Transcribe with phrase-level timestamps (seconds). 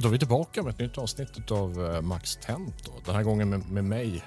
[0.00, 2.88] Då är vi tillbaka med ett nytt avsnitt av Max Tent.
[3.06, 4.24] Den här gången med, med mig,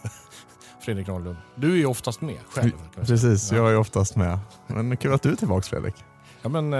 [0.80, 1.36] Fredrik Norrlund.
[1.56, 2.72] Du är ju oftast med själv.
[2.94, 4.38] Precis, jag är oftast med.
[4.66, 5.94] Men kul att du är tillbaka Fredrik.
[6.42, 6.78] Ja men eh,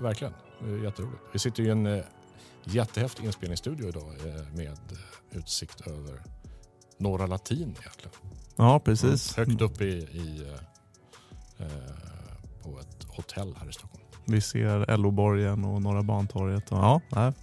[0.00, 0.34] verkligen,
[0.82, 1.22] jätteroligt.
[1.32, 2.04] Vi sitter i en eh,
[2.64, 4.78] jättehäftig inspelningsstudio idag eh, med
[5.30, 6.22] utsikt över
[6.98, 8.10] norra latin egentligen.
[8.56, 9.38] Ja precis.
[9.38, 10.46] Mm, högt upp i, i
[11.58, 11.66] eh,
[12.62, 14.01] på ett hotell här i Stockholm.
[14.24, 16.72] Vi ser LO-borgen och Norra Bantorget.
[16.72, 17.00] Och, ja,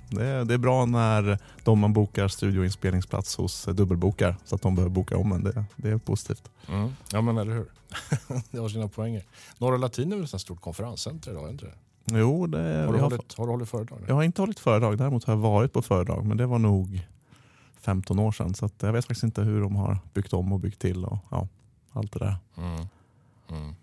[0.09, 4.75] det, är, det är bra när de man bokar studioinspelningsplats hos dubbelbokar så att de
[4.75, 5.43] behöver boka om en.
[5.43, 6.51] Det, det är positivt.
[6.67, 6.95] Mm.
[7.11, 7.65] Ja men eller hur.
[8.51, 9.23] det har sina poänger.
[9.57, 11.49] Norra Latin är väl ett stort konferenscenter idag?
[11.49, 11.73] Inte det?
[12.11, 13.99] Jo, det, har, du hållit, har du hållit föredrag?
[14.07, 14.97] Jag har inte hållit föredrag.
[14.97, 16.25] Däremot har jag varit på föredrag.
[16.25, 17.07] Men det var nog
[17.81, 18.53] 15 år sedan.
[18.53, 21.05] Så jag vet faktiskt inte hur de har byggt om och byggt till.
[21.05, 21.47] och ja,
[21.91, 22.35] Allt det där.
[22.57, 22.87] Mm.
[23.49, 23.75] Mm.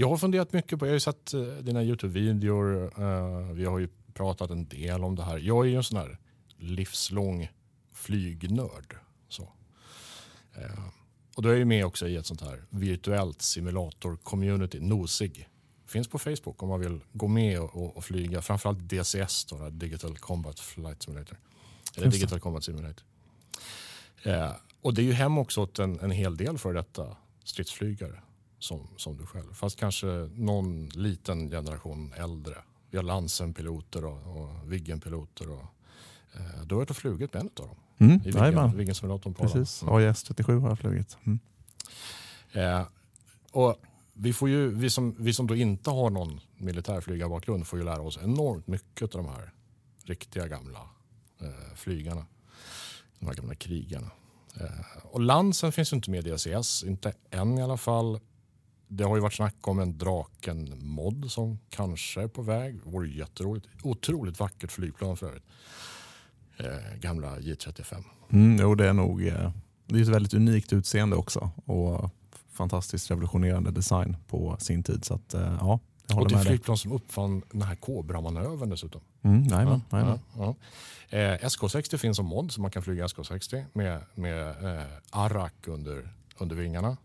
[0.00, 3.78] Jag har funderat mycket på, jag har ju sett eh, dina Youtube-videor, uh, vi har
[3.78, 5.38] ju pratat en del om det här.
[5.38, 6.18] Jag är ju en sån här
[6.56, 7.48] livslång
[7.92, 8.96] flygnörd.
[9.28, 9.42] Så.
[10.58, 10.88] Uh,
[11.36, 15.48] och då är jag med också i ett sånt här virtuellt simulator-community, Nosig.
[15.86, 18.42] Finns på Facebook om man vill gå med och, och, flyga.
[18.42, 21.38] Framförallt DCS, då, Digital Combat Flight Simulator.
[21.96, 23.04] Eller Digital Combat Simulator.
[24.26, 28.22] Uh, och det är ju hem också åt en, en hel del för detta stridsflygare
[28.58, 29.54] som, som du själv.
[29.54, 32.54] Fast kanske någon liten generation äldre.
[32.90, 35.50] Vi har Lansen-piloter och, och Viggen-piloter.
[35.50, 35.64] Och,
[36.34, 37.76] eh, du har varit och flugit med en av dem.
[37.98, 39.94] Mm, I Viggen, Viggen-simulatorn på Precis, mm.
[39.94, 41.16] AIS 37 har jag flugit.
[41.24, 41.38] Mm.
[42.52, 42.86] Eh,
[43.52, 43.76] och
[44.12, 48.00] vi, får ju, vi, som, vi som då inte har någon militärflygarbakgrund får ju lära
[48.00, 49.52] oss enormt mycket av de här
[50.04, 50.80] riktiga gamla
[51.40, 52.26] eh, flygarna.
[53.18, 54.10] De här gamla krigarna.
[54.60, 58.20] Eh, och Lansen finns ju inte med i DCS, inte än i alla fall.
[58.88, 62.80] Det har ju varit snack om en Draken-mod som kanske är på väg.
[62.84, 63.66] Det vore jätteroligt.
[63.82, 65.44] Otroligt vackert flygplan för övrigt.
[66.56, 68.04] Eh, gamla J35.
[68.30, 69.50] Mm, jo, det är nog eh,
[69.86, 72.10] det är ett väldigt unikt utseende också och
[72.52, 75.04] fantastiskt revolutionerande design på sin tid.
[75.04, 75.80] Så att, eh, ja,
[76.14, 79.00] och det är flygplan som uppfann den här Cobra-manövern dessutom.
[79.22, 80.20] Mm, jajamän, ja, jajamän.
[80.36, 80.54] Ja,
[81.10, 81.18] ja.
[81.18, 86.14] Eh, SK60 finns som mod så man kan flyga SK60 med, med eh, Arak under,
[86.38, 86.96] under vingarna.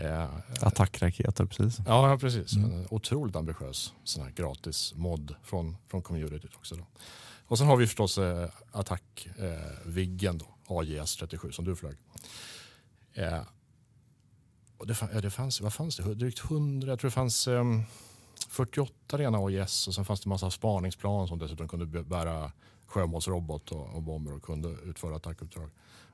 [0.00, 0.28] Eh,
[0.60, 1.80] Attackraketer, precis.
[1.86, 2.56] Ja, precis.
[2.56, 2.72] Mm.
[2.72, 6.74] En otroligt ambitiös sån här gratis mod från, från communityt också.
[6.74, 6.86] Då.
[7.46, 11.96] Och sen har vi förstås eh, Attack-Viggen, eh, AJS 37 som du flög.
[13.14, 13.42] Eh,
[14.78, 16.14] och det, ja, det fanns, vad fanns det?
[16.14, 17.64] Drygt 100, jag tror det fanns eh,
[18.48, 22.52] 48 rena AJS och sen fanns det massa spaningsplan som dessutom kunde bära
[22.86, 25.70] sjömålsrobot och, och bomber och kunde utföra attackuppdrag.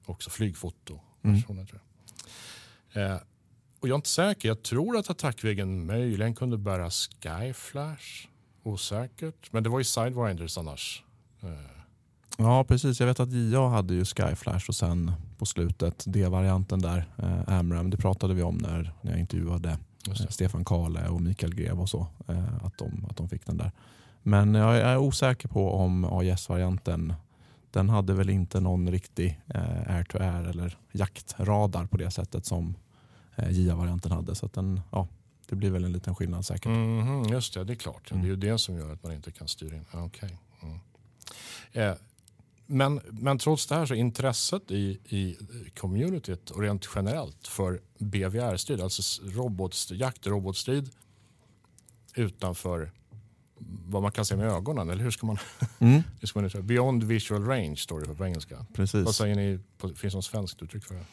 [0.07, 1.01] Också flygfoto.
[1.23, 1.43] Mm.
[1.43, 1.81] Personer, tror
[2.93, 3.21] jag.
[3.81, 4.49] Och jag är inte säker.
[4.49, 8.29] Jag tror att attackväggen möjligen kunde bära Skyflash.
[8.63, 9.53] Osäkert.
[9.53, 11.03] Men det var ju Sidewinders annars.
[11.43, 11.49] Eh.
[12.39, 17.09] Ja precis, jag vet att JA hade ju Skyflash och sen på slutet D-varianten där,
[17.19, 21.55] eh, Amram, det pratade vi om när, när jag intervjuade eh, Stefan Kale och Mikael
[21.55, 23.73] Grev och så, eh, att, de, att de fick den där.
[24.23, 27.15] Men jag är osäker på om AIS-varianten
[27.71, 32.75] den hade väl inte någon riktig eh, air-to-air -air eller jaktradar på det sättet som
[33.37, 34.35] eh, JA-varianten hade.
[34.35, 35.09] Så den, ja,
[35.47, 36.67] det blir väl en liten skillnad säkert.
[36.67, 38.11] Mm, just det, det är klart.
[38.11, 38.23] Mm.
[38.23, 39.85] Det är ju det som gör att man inte kan styra in.
[39.93, 40.31] Okay.
[40.63, 40.79] Mm.
[41.73, 41.95] Eh,
[42.67, 45.37] men, men trots det här så är intresset i, i
[45.79, 50.91] communityt och rent generellt för BVR-strid, alltså robotstrid, jaktrobotstrid
[52.15, 52.93] utanför
[53.87, 54.91] vad man kan se med ögonen.
[54.91, 55.39] Eller hur ska man...
[55.79, 56.03] Mm.
[56.21, 58.67] hur ska man Beyond visual range står det på engelska.
[58.73, 59.05] Precis.
[59.05, 59.59] Vad säger ni?
[59.81, 61.05] Finns det något svenskt uttryck för det?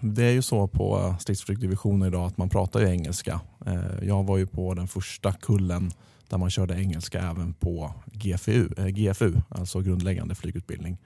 [0.00, 3.40] Det är ju så på stridsflygdivisioner idag att man pratar ju engelska.
[3.66, 5.92] Eh, jag var ju på den första kullen
[6.28, 10.98] där man körde engelska även på GFU, eh, GFU alltså grundläggande flygutbildning.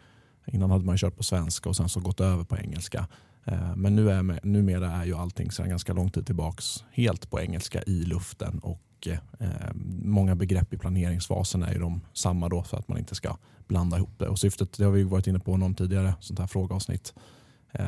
[0.46, 3.06] Innan hade man kört på svenska och sen så gått över på engelska.
[3.44, 7.40] Eh, men nu är, numera är ju allting sedan ganska lång tid tillbaks helt på
[7.40, 8.80] engelska i luften och
[10.02, 13.36] många begrepp i planeringsfasen är ju de samma då för att man inte ska
[13.68, 14.28] blanda ihop det.
[14.28, 17.14] Och syftet, det har vi varit inne på någon tidigare sånt här frågeavsnitt,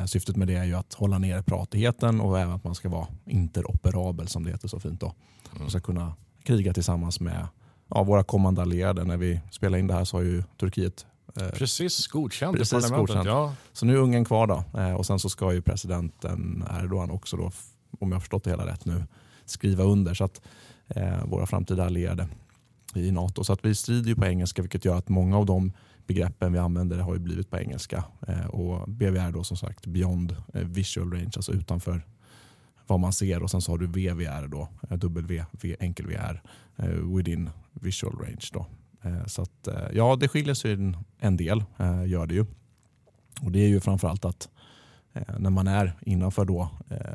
[0.05, 3.07] syftet med det är ju att hålla ner pratigheten och även att man ska vara
[3.25, 5.01] interoperabel som det heter så fint.
[5.01, 5.13] Då.
[5.51, 5.65] Mm.
[5.65, 6.13] Och ska kunna
[6.43, 7.47] kriga tillsammans med
[7.87, 9.03] ja, våra kommande allierade.
[9.03, 11.05] När vi spelar in det här så har ju Turkiet
[11.41, 12.89] eh, Precis godkänt precis.
[12.89, 13.25] Godkänt.
[13.25, 13.53] Ja.
[13.73, 14.79] Så nu är Ungern kvar då.
[14.79, 17.51] Eh, och sen så ska ju presidenten Erdogan också då,
[17.99, 19.03] om jag har förstått det hela rätt nu,
[19.45, 20.13] skriva under.
[20.13, 20.41] Så att
[20.87, 22.27] eh, våra framtida allierade
[22.95, 23.43] i NATO.
[23.43, 25.73] Så att vi strider ju på engelska vilket gör att många av de
[26.07, 28.03] begreppen vi använder har ju blivit på engelska.
[28.27, 32.05] Eh, och BVR då som sagt beyond eh, visual range, alltså utanför
[32.87, 35.45] vad man ser och sen så har du VVR då, eh, W,
[35.79, 36.41] enkel VR,
[37.15, 38.65] within visual range då.
[39.27, 41.63] Så att, ja, det skiljer sig en, del,
[42.05, 42.45] gör det ju.
[43.41, 44.49] Och det är ju framförallt att
[45.39, 46.69] när man är innanför då,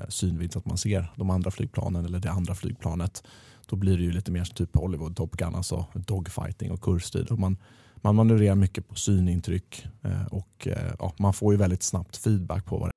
[0.09, 3.23] synvidd så att man ser de andra flygplanen eller det andra flygplanet,
[3.67, 7.31] då blir det ju lite mer typ Hollywood Top Gun, alltså dogfighting och kurstrid.
[7.31, 7.57] Och man,
[8.03, 12.65] man manövrerar mycket på synintryck eh, och eh, ja, man får ju väldigt snabbt feedback
[12.65, 12.93] på vad det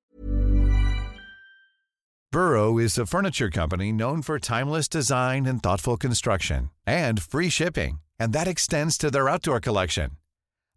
[2.32, 8.00] Burrow is a furniture company known for timeless design and thoughtful construction and free shipping,
[8.18, 10.10] and that extends to their outdoor collection.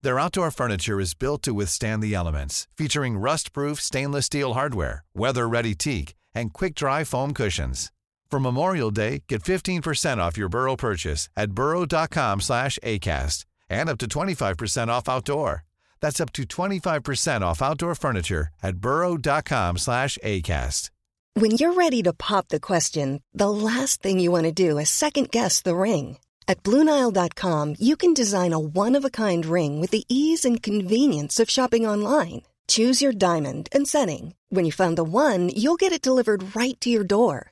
[0.02, 5.76] Their outdoor furniture is built to withstand the elements, featuring rust-proof stainless steel hardware, weather-ready
[5.76, 7.92] teak, and quick-dry foam cushions.
[8.32, 13.98] For Memorial Day, get 15% off your Burrow purchase at burrow.com slash ACAST and up
[14.00, 15.64] to 25% off outdoor.
[16.02, 20.90] That's up to 25% off outdoor furniture at burrow.com slash ACAST.
[21.36, 24.90] When you're ready to pop the question, the last thing you want to do is
[24.90, 26.18] second guess the ring.
[26.48, 30.64] At Bluenile.com, you can design a one of a kind ring with the ease and
[30.64, 32.42] convenience of shopping online.
[32.68, 34.34] Choose your diamond and setting.
[34.50, 37.52] When you find the one, you'll get it delivered right to your door.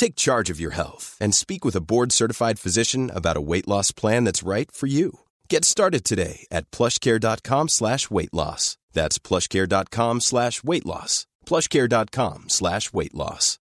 [0.00, 3.92] Take charge of your health and speak with a board-certified physician about a weight loss
[3.92, 5.10] plan that's right for you.
[5.50, 8.78] Get started today at plushcare.com slash weight loss.
[8.94, 11.26] That's plushcare.com slash weight loss.
[11.46, 13.58] plushcare.com slash weight loss.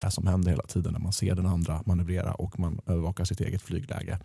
[0.00, 3.40] Det som händer hela tiden när man ser den andra manövrera och man övervakar sitt
[3.40, 4.18] eget flygläge.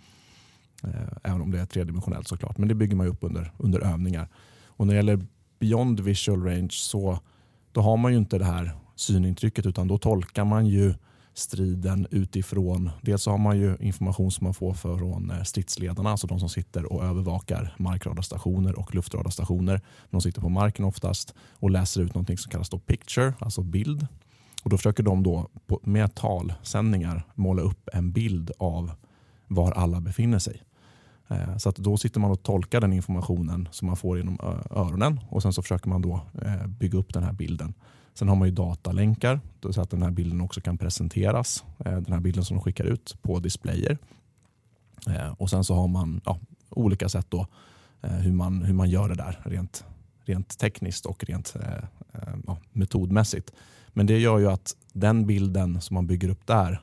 [0.84, 0.92] Eh,
[1.24, 2.58] även om det är tredimensionellt såklart.
[2.58, 4.30] Men det bygger man upp under, under övningar.
[4.66, 5.26] Och när det gäller
[5.60, 7.20] beyond visual range så
[7.72, 10.94] då har man ju inte det här synintrycket utan då tolkar man ju
[11.34, 12.90] striden utifrån.
[13.02, 16.50] Dels så har man ju information som man får från eh, stridsledarna, alltså de som
[16.50, 19.82] sitter och övervakar markradarstationer och luftradarstationer.
[20.10, 24.08] De sitter på marken oftast och läser ut någonting som kallas då picture, alltså bild.
[24.64, 25.50] Och Då försöker de då
[25.84, 28.92] med talsändningar måla upp en bild av
[29.48, 30.62] var alla befinner sig.
[31.28, 34.38] Eh, så att då sitter man och tolkar den informationen som man får genom
[34.70, 37.74] öronen och sen så försöker man då eh, bygga upp den här bilden.
[38.14, 39.40] Sen har man ju datalänkar
[39.72, 41.64] så att den här bilden också kan presenteras.
[41.86, 43.98] Eh, den här bilden som de skickar ut på displayer.
[45.08, 46.40] Eh, och sen så har man ja,
[46.70, 47.48] olika sätt då
[48.02, 49.86] eh, hur man, hur man gör det där rent,
[50.26, 51.56] rent tekniskt och rent
[52.48, 53.52] ja, metodmässigt.
[53.88, 56.82] Men det gör ju att den bilden som man bygger upp där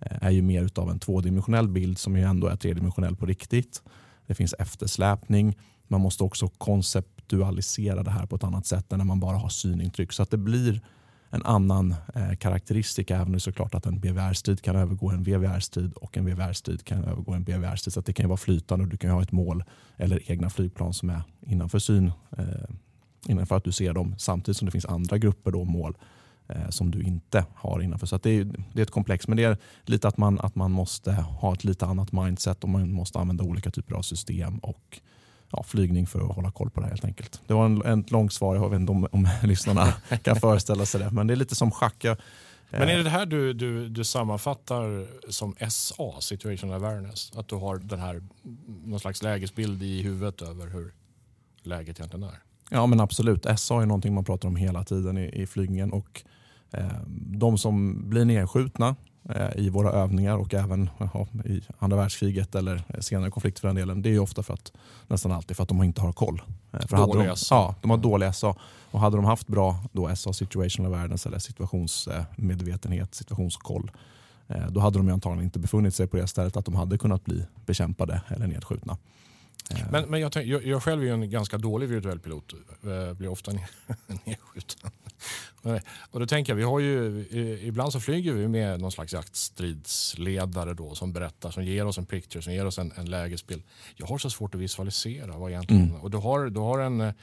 [0.00, 3.82] är ju mer utav en tvådimensionell bild som ju ändå är tredimensionell på riktigt.
[4.26, 5.56] Det finns eftersläpning.
[5.90, 9.48] Man måste också konceptualisera det här på ett annat sätt än när man bara har
[9.48, 10.12] synintryck.
[10.12, 10.80] Så att det blir
[11.30, 15.22] en annan eh, karaktäristik även om det är såklart att en BVR-strid kan övergå en
[15.22, 17.92] VVR-strid och en VVR-strid kan övergå en BVR-strid.
[17.92, 19.64] Så att det kan ju vara flytande och du kan ju ha ett mål
[19.96, 22.44] eller egna flygplan som är innanför syn eh,
[23.28, 25.96] innanför att du ser dem samtidigt som det finns andra grupper då mål
[26.48, 28.06] eh, som du inte har innanför.
[28.06, 30.54] Så att det, är, det är ett komplex men det är lite att man, att
[30.54, 34.58] man måste ha ett lite annat mindset och man måste använda olika typer av system
[34.58, 35.00] och
[35.52, 37.40] ja, flygning för att hålla koll på det här helt enkelt.
[37.46, 41.00] Det var en, en långt svar, jag vet inte om, om lyssnarna kan föreställa sig
[41.00, 41.10] det.
[41.10, 42.04] Men det är lite som schack.
[42.04, 42.16] Jag,
[42.70, 47.32] Men är det det här du, du, du sammanfattar som SA, situation awareness?
[47.36, 48.22] Att du har den här,
[48.84, 50.92] någon slags lägesbild i huvudet över hur
[51.62, 52.38] läget egentligen är?
[52.70, 53.46] Ja men absolut.
[53.56, 55.92] SA är någonting man pratar om hela tiden i, i flygningen.
[55.92, 56.30] Och, eh,
[57.16, 58.96] de som blir nedskjutna
[59.28, 63.76] eh, i våra övningar och även ja, i andra världskriget eller senare konflikter för den
[63.76, 64.02] delen.
[64.02, 64.72] Det är ju ofta för att,
[65.08, 66.42] nästan alltid för att de inte har koll.
[66.72, 67.54] Eh, för hade Dålig de, SA.
[67.54, 68.56] Ja, de har dålig SA.
[68.90, 73.90] Och hade de haft bra då SA situational awareness eller situationsmedvetenhet, situationskoll.
[74.48, 76.98] eh, Då hade de ju antagligen inte befunnit sig på det stället att de hade
[76.98, 78.96] kunnat bli bekämpade eller nedskjutna.
[79.70, 82.52] Eh, Men, men jag, tänk, jag, jag själv är en ganska dålig virtuell pilot.
[82.82, 83.52] Eh, blir ofta
[84.24, 84.90] nedskjuten.
[86.10, 87.26] Och då tänker jag, vi har ju,
[87.62, 92.06] ibland så flyger vi med någon slags jaktstridsledare då som berättar, som ger oss en
[92.06, 93.62] picture, som ger oss en, en lägesbild.
[93.96, 97.14] Jag har så svårt att visualisera vad egentligen, och du har, du har en, eh,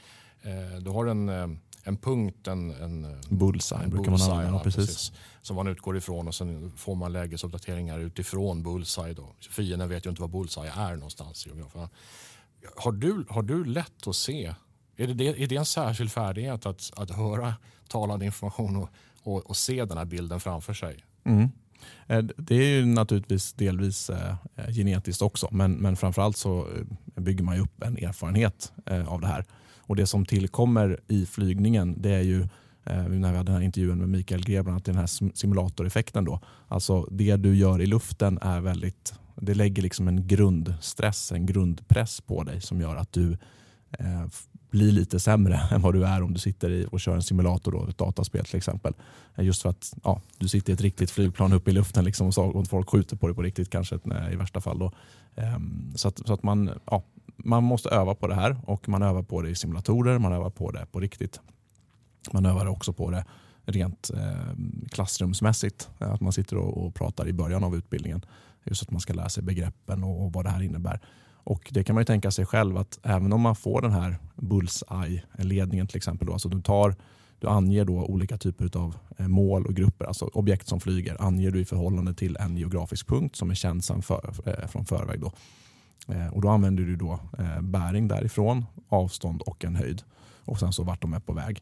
[0.81, 1.47] du har en, eh,
[1.83, 4.57] en punkt, en, en eh, Bullseye en brukar man bullseye, använda.
[4.57, 5.11] ja, precis.
[5.41, 9.13] Som man utgår ifrån och sen får man lägesuppdateringar utifrån bullseye.
[9.13, 9.35] Då.
[9.49, 11.47] Fienden vet ju inte var bullseye är någonstans.
[12.75, 14.53] Har du, har du lätt att se?
[14.97, 17.53] Är det, är det en särskild färdighet att, att höra
[17.87, 18.89] talande information och,
[19.23, 21.03] och, och se den här bilden framför sig?
[21.23, 21.49] Mm.
[22.07, 26.59] Eh, det är ju naturligtvis delvis eh, eh, genetiskt också men, men framförallt så
[27.15, 28.73] eh, bygger man upp en erfarenhet
[29.07, 29.45] av det här.
[29.77, 32.47] Och Det som tillkommer i flygningen det är ju
[32.85, 36.25] när vi hade den här intervjun med Mikael Grebran, att den här simulatoreffekten.
[36.25, 36.39] Då.
[36.67, 42.21] Alltså det du gör i luften är väldigt, det lägger liksom en grundstress, en grundpress
[42.21, 43.37] på dig som gör att du
[44.69, 47.71] bli lite sämre än vad du är om du sitter i och kör en simulator,
[47.71, 48.93] då, ett dataspel till exempel.
[49.36, 52.27] Eh, just för att ja, du sitter i ett riktigt flygplan uppe i luften liksom,
[52.38, 54.79] och, och folk skjuter på dig på riktigt kanske nej, i värsta fall.
[54.79, 54.91] Då.
[55.36, 57.03] Um, så att, så att man, ja,
[57.38, 60.50] man måste öva på det här och man övar på det i simulatorer, man övar
[60.50, 61.39] på det på riktigt.
[62.33, 63.25] Man övar också på det
[63.65, 65.89] rent ehm, eh, klassrumsmässigt.
[65.97, 68.25] Att man sitter och, och, pratar i början av utbildningen.
[68.63, 71.00] Just att man ska lära sig begreppen och, och vad det här innebär.
[71.47, 74.17] Och Det kan man ju tänka sig själv att även om man får den här
[74.35, 76.27] bullseye-ledningen till exempel.
[76.27, 76.95] Då, alltså du, tar,
[77.39, 81.51] du anger då olika typer av eh, mål och grupper, alltså objekt som flyger, anger
[81.51, 85.19] du i förhållande till en geografisk punkt som är känd för, eh, från förväg.
[85.19, 85.31] Då.
[86.13, 87.19] Eh, och då använder du då
[87.61, 90.01] bäring därifrån, avstånd och en höjd.
[90.45, 91.61] Och sen så vart de är på väg.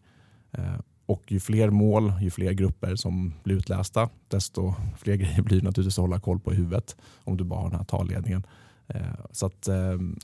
[1.05, 5.63] Och ju fler mål, ju fler grupper som blir utlästa, desto fler grejer blir det
[5.63, 8.43] naturligtvis att hålla koll på i huvudet om du bara har den här talledningen.
[8.87, 9.01] Eh,
[9.31, 9.75] så att, eh,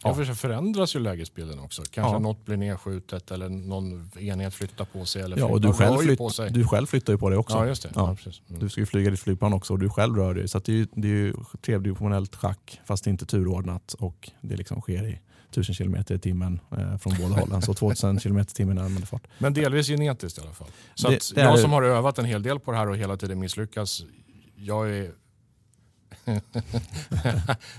[0.03, 0.13] ja.
[0.13, 1.83] för förändras ju lägesbilden också.
[1.91, 2.19] Kanske ja.
[2.19, 5.21] något blir nedskjutet eller någon enhet flyttar på sig.
[5.21, 6.51] Eller ja, och du själv, flytt, på sig.
[6.51, 7.57] du själv flyttar ju på dig också.
[7.57, 7.89] Ja, just det.
[7.95, 8.15] Ja.
[8.25, 8.59] Ja, mm.
[8.59, 10.47] Du ska ju flyga ditt flygplan också och du själv rör dig.
[10.47, 14.81] Så det är ju, det är ju tredimensionellt schack fast inte turordnat och det liksom
[14.81, 17.61] sker i 1000 km i timmen eh, från båda hållen.
[17.61, 19.27] Så 2000 km i timmen i närmande fart.
[19.37, 20.67] Men delvis genetiskt i alla fall.
[20.95, 21.57] Så det, det jag är...
[21.57, 24.03] som har övat en hel del på det här och hela tiden misslyckas,
[24.55, 25.11] jag är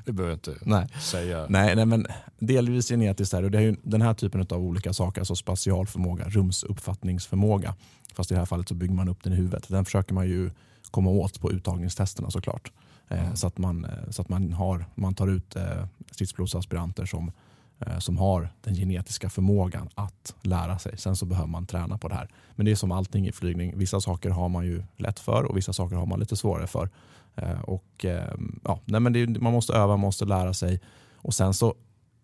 [0.04, 0.86] det behöver jag inte nej.
[1.00, 1.46] säga.
[1.48, 2.06] Nej, nej, men
[2.38, 3.42] delvis genetiskt här.
[3.42, 7.74] Och det är ju den här typen av olika saker, alltså spatial förmåga, rumsuppfattningsförmåga.
[8.14, 9.68] Fast i det här fallet så bygger man upp den i huvudet.
[9.68, 10.50] Den försöker man ju
[10.90, 12.72] komma åt på uttagningstesterna såklart.
[13.08, 13.36] Eh, mm.
[13.36, 17.32] så att, man, eh, så att man, har, man tar ut eh, stridsblodsaspiranter som,
[17.80, 20.98] eh, som har den genetiska förmågan att lära sig.
[20.98, 22.28] Sen så behöver man träna på det här.
[22.54, 23.78] Men det är som allting i flygning.
[23.78, 26.90] Vissa saker har man ju lätt för och vissa saker har man lite svårare för.
[27.34, 30.80] Eh, och, ehm, ja, nej men det, man måste öva, man måste lära sig.
[31.14, 31.74] Och Sen så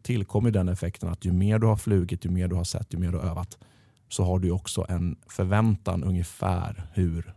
[0.02, 2.98] tillkommer den effekten att ju mer du har flugit, ju mer du har sett, ju
[2.98, 3.58] mer du har övat
[4.08, 7.34] så har du också en förväntan ungefär hur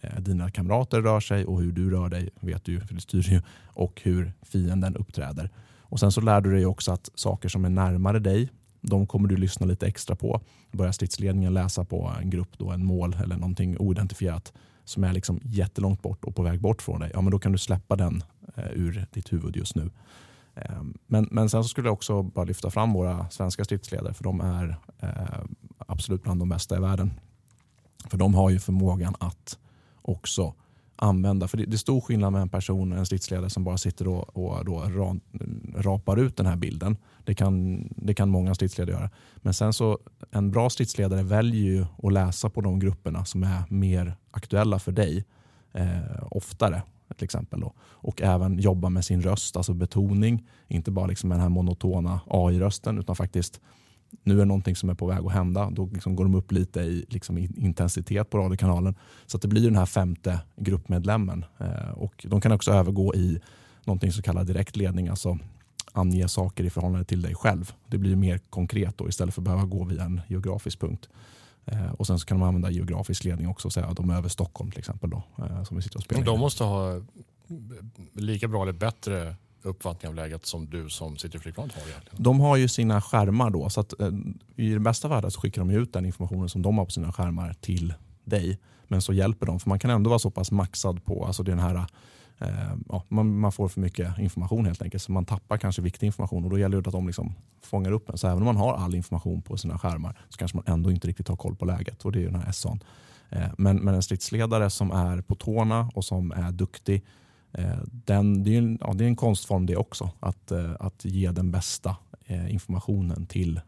[0.00, 3.22] eh, dina kamrater rör sig och hur du rör dig, vet du för det styr
[3.22, 5.50] ju, och hur fienden uppträder.
[5.80, 8.50] Och Sen så lär du dig också att saker som är närmare dig,
[8.80, 10.40] de kommer du lyssna lite extra på.
[10.72, 14.52] Börjar stridsledningen läsa på en grupp, då, en mål eller någonting oidentifierat
[14.84, 17.52] som är liksom jättelångt bort och på väg bort från dig, ja, men då kan
[17.52, 18.22] du släppa den
[18.56, 19.90] eh, ur ditt huvud just nu.
[20.54, 24.24] Eh, men, men sen så skulle jag också bara lyfta fram våra svenska stridsledare för
[24.24, 25.44] de är eh,
[25.78, 27.10] absolut bland de bästa i världen.
[28.08, 29.58] För de har ju förmågan att
[30.02, 30.54] också
[30.96, 31.48] använda.
[31.48, 34.36] För det, det är stor skillnad med en person, en stridsledare som bara sitter och,
[34.36, 35.16] och då ra,
[35.76, 36.96] rapar ut den här bilden.
[37.24, 39.10] Det kan, det kan många stridsledare göra.
[39.36, 39.98] Men sen så
[40.30, 44.92] en bra stridsledare väljer ju att läsa på de grupperna som är mer aktuella för
[44.92, 45.24] dig
[45.72, 45.98] eh,
[46.30, 46.82] oftare.
[47.16, 47.72] till exempel då.
[47.80, 50.46] Och även jobba med sin röst, alltså betoning.
[50.68, 53.60] Inte bara liksom den här monotona AI-rösten utan faktiskt
[54.22, 55.70] nu är någonting som är på väg att hända.
[55.70, 58.94] Då liksom går de upp lite i liksom intensitet på radiokanalen.
[59.26, 61.44] Så att det blir den här femte gruppmedlemmen.
[61.58, 63.40] Eh, och de kan också övergå i
[63.84, 65.08] någonting som kallas direktledning.
[65.08, 65.38] Alltså
[65.92, 67.72] ange saker i förhållande till dig själv.
[67.86, 71.08] Det blir mer konkret då, istället för att behöva gå via en geografisk punkt.
[71.64, 74.16] Eh, och Sen så kan de använda geografisk ledning också och säga att de är
[74.16, 75.10] över Stockholm till exempel.
[75.10, 77.00] Då, eh, som vi sitter och spelar de måste ha
[78.12, 81.88] lika bra eller bättre uppfattning av läget som du som sitter i flygplanet har?
[81.88, 82.22] Egentligen.
[82.22, 83.70] De har ju sina skärmar då.
[83.70, 84.08] Så att, eh,
[84.56, 87.12] I den bästa världen så skickar de ut den informationen som de har på sina
[87.12, 87.94] skärmar till
[88.24, 88.58] dig.
[88.88, 89.60] Men så hjälper de.
[89.60, 91.86] För man kan ändå vara så pass maxad på alltså den här
[92.38, 92.48] eh,
[92.88, 95.02] ja, man, man, får för mycket information helt enkelt.
[95.02, 98.08] Så man tappar kanske viktig information och då gäller det att de liksom fångar upp
[98.08, 98.18] en.
[98.18, 101.08] Så även om man har all information på sina skärmar så kanske man ändå inte
[101.08, 102.04] riktigt har koll på läget.
[102.04, 102.80] Och det är den här SA'n.
[103.30, 107.04] Eh, men, men en stridsledare som är på tårna och som är duktig
[107.54, 111.04] Eh, den, det, är en, ja, det är en konstform det också, att, eh, att
[111.04, 111.96] ge den bästa
[112.26, 113.60] eh, informationen till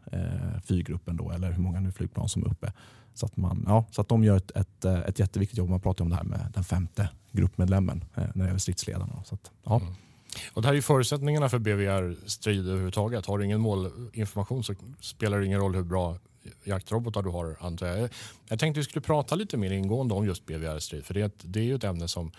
[0.65, 2.73] fyrgruppen då, eller hur många nu flygplan som är uppe.
[3.13, 5.69] Så att, man, ja, så att de gör ett, ett, ett jätteviktigt jobb.
[5.69, 9.23] Man pratar om det här med den femte gruppmedlemmen när det gäller stridsledarna.
[9.25, 9.79] Så att, ja.
[9.79, 9.93] Mm.
[10.53, 13.25] Och det här är förutsättningarna för BVR-strid överhuvudtaget.
[13.25, 16.17] Har du ingen målinformation så spelar det ingen roll hur bra
[16.63, 18.09] jaktrobotar du har antar jag.
[18.49, 21.63] Jag tänkte vi skulle prata lite mer ingående om just BVR-strid för det, det är
[21.63, 22.31] ju ett ämne som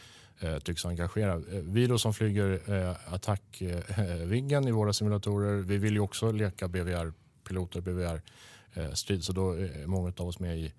[0.64, 1.32] tycks engagera.
[1.32, 6.32] Eh, vi då som flyger eh, attackviggen eh, i våra simulatorer, vi vill ju också
[6.32, 9.24] leka BVR-piloter, BVR-strid.
[9.24, 10.72] Så då är många av oss med i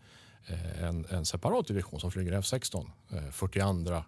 [0.80, 2.86] en, en separat division som flyger F16,
[3.32, 4.04] 42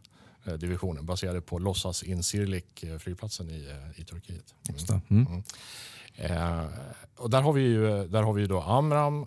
[0.46, 4.54] eh, divisionen baserade på låtsas Incirlik eh, flygplatsen i, eh, i Turkiet.
[4.64, 5.02] Det.
[5.10, 5.28] Mm.
[5.28, 5.44] Mm.
[6.16, 6.66] Eh,
[7.16, 9.22] och där har vi ju, där har vi då Amram,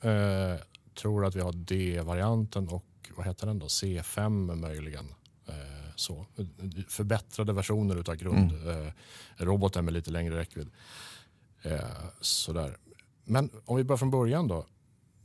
[0.00, 0.60] eh,
[0.94, 2.84] tror att vi har D-varianten och
[3.16, 3.66] vad heter den då?
[3.66, 5.14] C5 möjligen.
[6.00, 6.26] Så.
[6.88, 9.78] Förbättrade versioner av grundroboten Mm.
[9.78, 10.70] eh, med lite längre räckvidd.
[11.62, 11.80] Eh,
[12.20, 12.76] sådär.
[13.24, 14.66] Men om vi börjar från början då.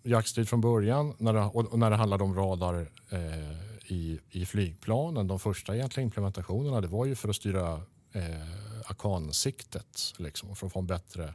[0.03, 5.27] Jaktstrid från början när det, och när det handlade om radar eh, i, i flygplanen.
[5.27, 10.73] De första egentligen implementationerna det var ju för att styra eh, Akan-siktet liksom, för att
[10.73, 11.33] få en bättre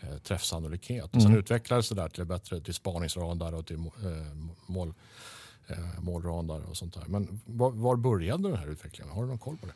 [0.00, 1.04] eh, träffsannolikhet.
[1.04, 1.38] Och sen Mm.
[1.38, 4.34] utvecklades det där till bättre till spaningsradar och till eh,
[4.66, 4.94] mål,
[5.70, 7.04] eh, målradar och sånt där.
[7.08, 9.14] Men var, var började den här utvecklingen?
[9.14, 9.72] Har du någon koll på det?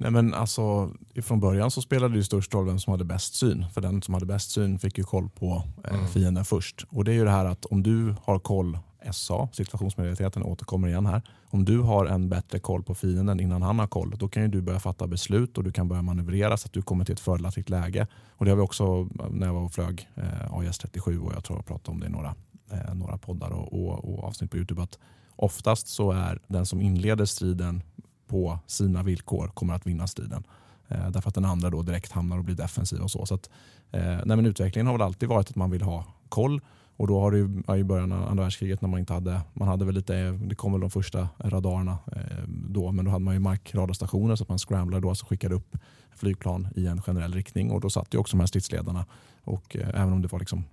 [0.00, 0.90] Nej, men alltså,
[1.22, 3.64] från början så spelade det ju störst roll vem som hade bäst syn.
[3.74, 6.08] För den som hade bäst syn fick ju koll på eh, Mm.
[6.08, 6.84] fienden först.
[6.90, 8.78] Och det är ju det här att om du har koll,
[9.12, 11.22] SA, situationsmedvetenheten återkommer igen här.
[11.50, 14.48] Om du har en bättre koll på fienden innan han har koll, då kan ju
[14.48, 17.20] du börja fatta beslut och du kan börja manövrera så att du kommer till ett
[17.20, 18.06] fördelaktigt läge.
[18.30, 21.44] Och det har vi också när jag var och flög eh, AIS 37 och jag
[21.44, 22.34] tror jag pratade om det i några,
[22.70, 24.82] eh, några poddar och, och, och avsnitt på Youtube.
[24.82, 24.98] att
[25.36, 27.82] Oftast så är den som inleder striden
[28.26, 30.44] på sina villkor kommer att vinna striden.
[30.88, 33.26] Eh, därför att den andra då direkt hamnar och blir defensiv och så.
[33.26, 33.50] så att,
[33.90, 36.60] eh, nej, men utvecklingen har väl alltid varit att man vill ha koll.
[36.96, 39.40] Och då har det ju, ja, i början av andra världskriget när man inte hade,
[39.54, 43.24] man hade väl lite, det kom väl de första radarerna eh, då, men då hade
[43.24, 45.76] man ju markradarstationer så att man scramblade då, alltså skickade upp
[46.16, 49.06] flygplan i en generell riktning och då satt ju också de här stridsledarna
[49.44, 50.64] och eh, även om det var liksom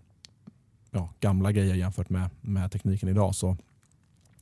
[0.95, 3.57] ja, gamla grejer jämfört med, med tekniken idag så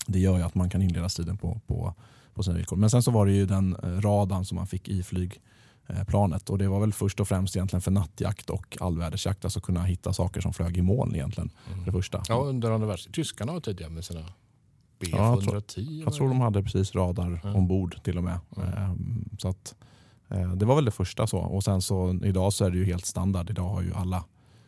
[0.07, 1.93] det gör ju att man kan inleda striden på, på,
[2.33, 2.77] på sina villkor.
[2.77, 6.57] Men sen så var det ju den eh, radarn som man fick i flygplanet och
[6.57, 10.41] det var väl först och främst egentligen för nattjakt och allvädersjakt, alltså kunna hitta saker
[10.41, 11.49] som flög i moln egentligen.
[11.85, 12.23] Det första.
[12.27, 13.15] Ja, under andra världskriget.
[13.15, 14.19] Tyskarna var tidiga med sina
[14.99, 16.03] Ja, jag tror- B110.
[16.03, 17.53] Jag tror de hade precis radar Ja.
[17.53, 18.39] ombord till och med.
[18.77, 19.75] Ehm, Så att,
[20.29, 21.27] eh, det var väl det första.
[21.27, 21.37] så.
[21.37, 23.49] Och sen så idag så är det ju helt standard.
[23.49, 24.23] Idag har ju alla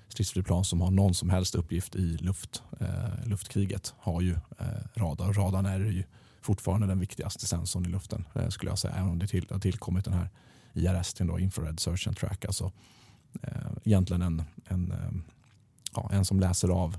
[0.08, 4.65] stridsflygplan som har någon som helst uppgift i luft, eh, luftkriget har ju eh,
[4.96, 5.34] radar.
[5.34, 6.04] Radarn är ju
[6.41, 8.94] fortfarande den viktigaste sensorn i luften eh, skulle jag säga.
[8.94, 10.30] Även om det till, har tillkommit den här
[10.74, 12.46] IRS, till då, Infrared Search and Track.
[12.46, 12.72] Alltså,
[13.41, 15.12] eh, egentligen en, en, eh,
[15.94, 16.98] ja, en som läser av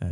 [0.00, 0.08] eh,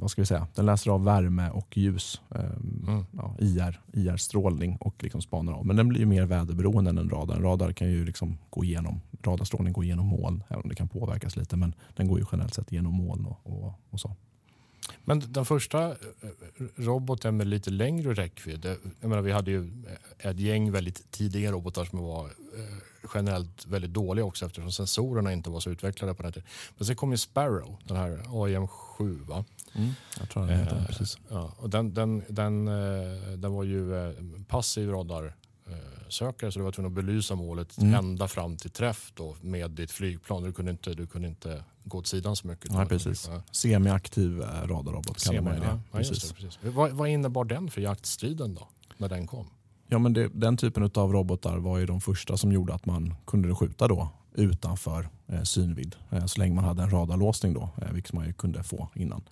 [0.00, 0.46] vad ska vi säga?
[0.54, 2.20] Den läser av värme och ljus.
[2.34, 2.40] Eh,
[2.88, 3.04] Mm.
[3.12, 5.66] ja, IR, IR-strålning och liksom spanar av.
[5.66, 7.36] Men den blir ju mer väderberoende än en radar.
[7.36, 10.88] En radar kan ju liksom gå igenom, radarstrålning går igenom moln, även om det kan
[10.88, 11.56] påverkas lite.
[11.56, 14.16] Men den går ju generellt sett genom moln och, och, och så.
[15.04, 15.94] Men den första eh,
[16.76, 18.64] roboten med lite längre räckvidd.
[18.64, 19.84] eh, Jag menar, vi hade ju
[20.18, 22.30] ett gäng väldigt tidiga robotar som var eh,
[23.14, 26.48] generellt väldigt dåliga också eftersom sensorerna inte var så utvecklade på den tiden.
[26.76, 29.24] Men sen kom ju Sparrow, den här AIM-7.
[29.26, 29.44] Va?
[30.18, 31.18] Jag tror den heter Eh, precis.
[31.28, 34.14] Ja, och den, den, den, eh, den var ju eh,
[34.48, 37.94] passiv radarsökare så du var tvungen att belysa målet Mm.
[37.94, 40.42] ända fram till träff då, med ditt flygplan.
[40.42, 42.70] Du kunde inte, du kunde inte gå åt sidan så mycket.
[42.72, 43.30] Nej, precis.
[43.50, 45.66] Semiaktiv eh, radarrobot kallar man det.
[45.66, 46.28] ja, ja, precis.
[46.28, 46.58] det, precis.
[46.62, 48.68] Vad, vad innebar den för jaktstriden då?
[48.96, 49.46] När den kom?
[49.90, 53.14] Ja, men det, den typen av robotar var ju de första som gjorde att man
[53.26, 55.96] kunde skjuta då utanför eh, synvidd.
[56.10, 59.22] Eh, så länge man hade en radarlåsning då, eh, vilket man ju kunde få innan.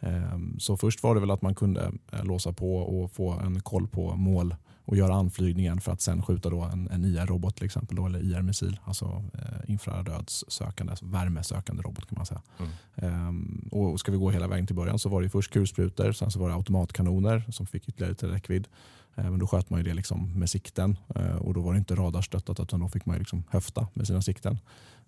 [0.00, 3.60] Eh, så först var det väl att man kunde eh, låsa på och få en
[3.60, 4.54] koll på mål
[4.86, 8.18] och göra anflygningen för att sen skjuta då en, en IR-robot till exempel, då, eller
[8.18, 12.42] IR-missil, alltså eh, infrarödssökande, alltså värmesökande robot kan man säga.
[12.58, 12.70] Mm.
[12.94, 16.30] Ehm, och ska vi gå hela vägen till början så var det först kulsprutor, sen
[16.30, 18.68] så var det automatkanoner som fick ytterligare lite räckvidd.
[19.16, 21.78] Eh, men då sköt man ju det liksom med sikten eh, och då var det
[21.78, 24.58] inte radarstöttat utan då fick man ju liksom höfta med sina sikten.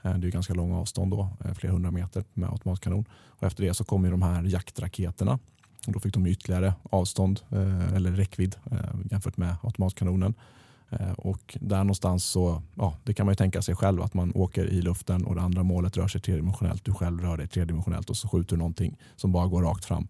[0.03, 3.05] Eh, det är ganska långa avstånd då, flera hundra meter med automatkanon.
[3.12, 5.38] Och efter det så kom ju de här jaktraketerna.
[5.87, 7.40] Och då fick de ytterligare avstånd
[7.94, 8.57] eller räckvidd
[9.11, 10.35] jämfört med automatkanonen.
[11.16, 14.64] Och där någonstans så, ja, det kan man ju tänka sig själv att man åker
[14.64, 16.85] i luften och det andra målet rör sig tredimensionellt.
[16.85, 20.09] Du själv rör dig tredimensionellt och så skjuter du någonting som bara går rakt fram.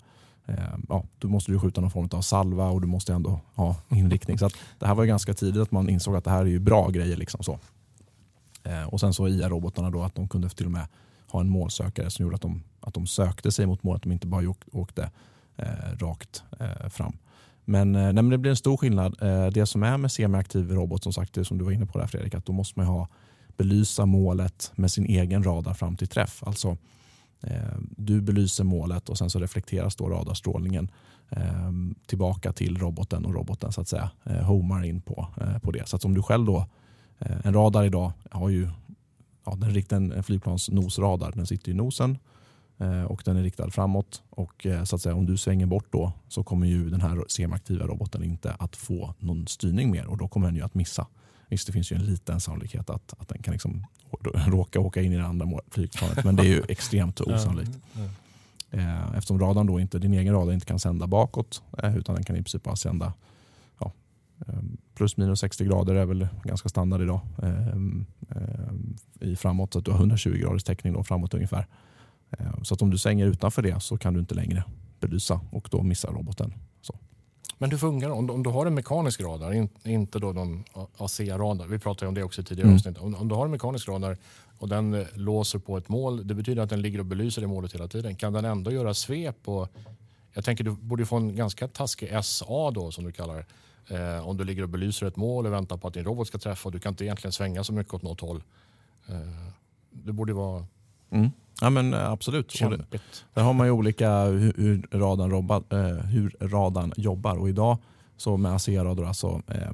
[0.48, 0.54] Eh,
[0.88, 4.38] Ja, då måste du skjuta någon form av salva och du måste ändå ha inriktning.
[4.38, 6.44] Så att det här var ju ganska tidigt att man insåg att det här är
[6.46, 7.16] ju bra grejer.
[7.16, 7.58] Liksom så.
[8.64, 10.86] Eh, Och sen så IA-robotarna då att de kunde till och med
[11.26, 14.02] ha en målsökare som gjorde att de, att de sökte sig mot målet.
[14.02, 15.10] De inte bara åkte
[15.56, 15.66] eh,
[15.98, 17.16] rakt eh, fram.
[17.64, 19.22] Men, eh, nej, men det blir en stor skillnad.
[19.22, 21.98] Eh, det som är med semiaktiv robot, som sagt, det som du var inne på
[21.98, 23.08] där Fredrik, att då måste man ju ha
[23.56, 26.42] belysa målet med sin egen radar fram till träff.
[26.46, 26.76] Alltså
[27.40, 30.90] Eh, du belyser målet och sen så reflekteras då radarstrålningen
[31.30, 31.72] eh,
[32.06, 35.26] tillbaka till roboten och roboten så att säga eh, homar in på,
[35.62, 35.88] på det.
[35.88, 36.66] Så att om du själv då,
[37.18, 38.68] en radar idag har ju
[39.44, 42.18] ja, den riktar en, flygplans nosradar, den sitter i nosen
[43.08, 44.22] och den är riktad framåt.
[44.30, 47.86] Och så att säga, Om du svänger bort då så kommer ju den här semiaktiva
[47.86, 51.06] roboten inte att få någon styrning mer och då kommer den ju att missa.
[51.48, 53.86] Visst, det finns ju en liten sannolikhet att, att den kan liksom
[54.46, 57.78] råka åka in i det andra flygplanet men det är ju extremt osannolikt.
[59.14, 61.62] Eftersom radarn då inte, din egen radar inte kan sända bakåt
[61.96, 63.12] utan den kan i princip bara sända
[63.80, 63.92] ja,
[64.94, 67.20] plus minus 60 grader är väl ganska standard idag
[69.20, 69.72] i framåt.
[69.72, 71.66] Så att du har 120 graders täckning då framåt ungefär.
[72.30, 74.64] Eh, så att om du svänger utanför det så kan du inte längre
[75.00, 76.54] belysa och då missar roboten.
[77.58, 78.16] Men hur fungerar det?
[78.16, 80.64] Om, om du har en mekanisk radar, inte då någon
[80.96, 82.76] AC-radar, vi pratade om det också i tidigare mm.
[82.76, 82.98] avsnitt.
[82.98, 84.16] Om, om, du har en mekanisk radar
[84.58, 87.48] och den eh, låser på ett mål, det betyder att den ligger och belyser det
[87.48, 88.16] målet hela tiden.
[88.16, 89.48] Kan den ändå göra svep?
[89.48, 89.68] Och,
[90.32, 93.46] jag tänker du borde få en ganska taskig SA då som du kallar.
[93.88, 96.38] Eh, om du ligger och belyser ett mål och väntar på att din robot ska
[96.38, 98.42] träffa och du kan inte egentligen svänga så mycket åt något håll.
[99.08, 99.16] Eh,
[99.90, 100.66] det borde vara
[101.10, 101.30] mm.
[101.60, 102.50] Ja men eh, absolut.
[102.50, 103.24] Kämpigt.
[103.34, 107.78] Där har man ju olika hur, hur, radarn, robbar, eh, hur radarn jobbar och idag
[108.16, 109.72] så med ASEA-radar alltså eh,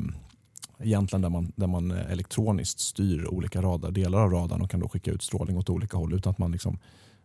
[0.78, 4.88] egentligen där man, där man elektroniskt styr olika radar, delar av radarn och kan då
[4.88, 6.78] skicka ut strålning åt olika håll utan att man liksom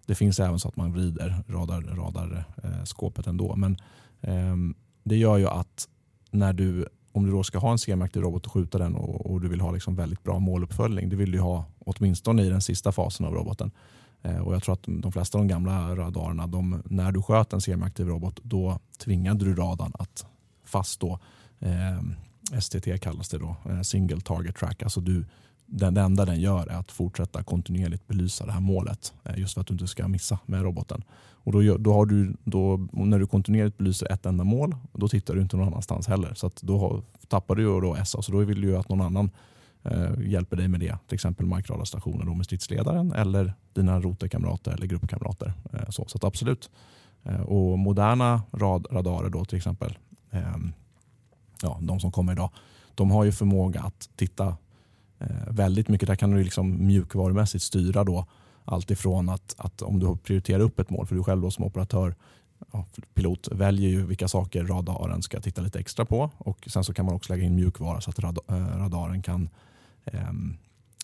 [0.09, 3.55] det finns även så att man vrider radar, radarskåpet ändå.
[3.55, 3.77] Men
[4.21, 4.55] eh,
[5.03, 5.87] det gör ju att
[6.31, 9.41] när du, om du då ska ha en semiaktiv robot och skjuta den och, och,
[9.41, 12.91] du vill ha liksom väldigt bra måluppföljning, det vill du ha åtminstone i den sista
[12.91, 13.71] fasen av roboten.
[14.21, 17.53] Eh, och jag tror att de flesta av de gamla radarerna, de, när du sköt
[17.53, 20.25] en semiaktiv robot, då tvingade du radarn att
[20.65, 21.19] faststå
[21.59, 24.83] eh, STT kallas det då, eh, single target track.
[24.83, 25.25] Alltså du,
[25.65, 29.13] den, det enda den gör är att fortsätta kontinuerligt belysa det här målet.
[29.23, 31.03] Eh, just för att du inte ska missa med roboten.
[31.43, 35.35] Och då, då har du, då, när du kontinuerligt belyser ett enda mål, då tittar
[35.35, 36.33] du inte någon annanstans heller.
[36.33, 39.29] Så då har, tappar du då SA, så då vill du att någon annan
[39.83, 40.97] Eh, hjälper dig med det.
[41.07, 45.53] Till exempel markradarstationer med stridsledaren eller dina roterkamrater eller gruppkamrater.
[45.73, 46.69] Eh, så, så att absolut.
[47.23, 49.97] Eh, och moderna rad, radarer då till exempel,
[50.31, 50.71] ehm,
[51.61, 52.49] ja, de som kommer idag,
[52.95, 54.57] de har ju förmåga att titta
[55.19, 56.07] eh, väldigt mycket.
[56.07, 58.25] Där kan du liksom mjukvarumässigt styra då
[58.65, 61.65] allt ifrån att, att om du prioriterar upp ett mål, för du själv då som
[61.65, 62.15] operatör
[62.73, 66.93] ja, pilot väljer ju vilka saker radaren ska titta lite extra på och sen så
[66.93, 68.33] kan man också lägga in mjukvara så att eh,
[68.77, 69.49] radaren kan eh,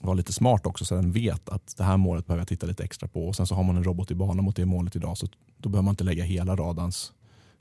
[0.01, 2.84] vara lite smart också så den vet att det här målet behöver jag titta lite
[2.84, 3.27] extra på.
[3.27, 5.27] Och Sen så har man en robot i bana mot det målet idag så
[5.58, 7.13] då behöver man inte lägga hela radarns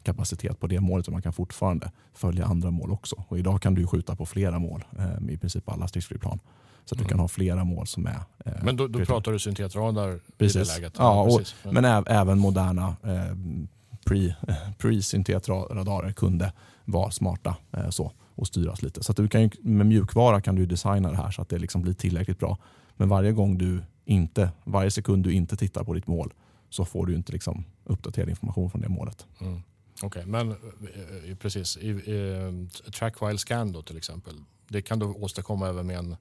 [0.02, 3.24] kapacitet på det målet utan man kan fortfarande följa andra mål också.
[3.28, 6.40] Och idag kan du skjuta på flera mål eh, i princip alla stridsflygplan.
[6.84, 7.06] Så att mm.
[7.06, 8.20] du kan ha flera mål som är...
[8.44, 10.56] Eh, men då, då pratar du syntetradar precis.
[10.56, 10.94] i det läget?
[10.98, 13.36] Ja, och, men även moderna eh,
[14.78, 16.52] pre-syntetradarer pre kunde
[16.84, 17.56] vara smarta.
[17.72, 19.02] Eh, så och styras lite.
[19.02, 21.92] Så du kan, med mjukvara kan du designa det här så att det liksom blir
[21.94, 22.58] tillräckligt bra.
[22.96, 26.32] Men varje gång du inte, varje sekund du inte tittar på ditt mål
[26.70, 29.26] så får du inte liksom uppdaterad information från det målet.
[29.40, 29.62] Mm.
[30.02, 31.76] Okej, okay, men eh, eh, precis.
[31.76, 34.34] I, i, eh, track while scan då till exempel.
[34.68, 36.16] Det kan du åstadkomma även med en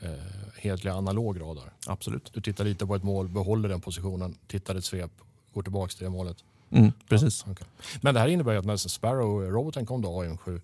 [0.00, 0.10] eh,
[0.56, 1.72] hedlig analog radar?
[1.86, 2.30] Absolut.
[2.34, 5.10] Du tittar lite på ett mål, behåller den positionen, tittar ett svep,
[5.52, 6.36] går tillbaka till det målet.
[6.70, 7.42] Mm, precis.
[7.46, 7.66] Ja, okay.
[8.00, 10.60] Men det här innebär att när Sparrow-roboten kom då, AM7,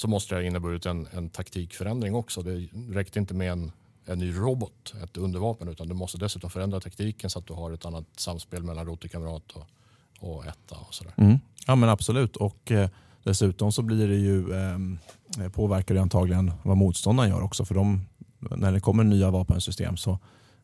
[0.00, 2.42] så måste det ha inneburit en, en taktikförändring också.
[2.42, 3.72] Det räckte inte med en,
[4.04, 7.72] en ny robot, ett undervapen, utan du måste dessutom förändra taktiken så att du har
[7.72, 9.66] ett annat samspel mellan roterkamrat och,
[10.20, 10.76] och etta.
[10.76, 11.12] Och sådär.
[11.16, 11.38] Mm.
[11.66, 12.36] Ja men absolut.
[12.36, 12.88] Och eh,
[13.22, 17.64] dessutom så blir det ju, eh, påverkar det antagligen vad motståndaren gör också.
[17.64, 18.06] För de,
[18.38, 20.18] när det kommer nya vapensystem så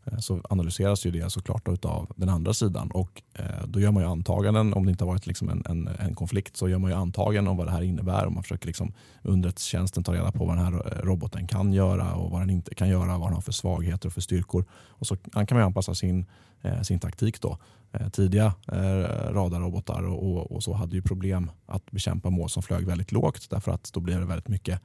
[0.06, 2.90] Eh, så analyseras ju det såklart av den andra sidan.
[2.90, 4.74] Och eh, då gör man ju antaganden.
[4.74, 7.50] Om det inte har varit liksom en, en, en, konflikt så gör man ju antaganden
[7.50, 8.26] om vad det här innebär.
[8.26, 8.92] Och man försöker liksom
[9.22, 12.74] underrättelsetjänsten ta reda på vad den här eh, roboten kan göra och vad den inte
[12.74, 14.64] kan göra, vad den har för svagheter och för styrkor.
[14.72, 16.26] Och så kan man ju anpassa sin,
[16.82, 17.58] sin taktik då.
[18.12, 18.52] Tidiga
[19.30, 23.50] radarrobotar och, och, och så hade ju problem att bekämpa mål som flög väldigt lågt.
[23.50, 24.80] Därför att då blir det väldigt mycket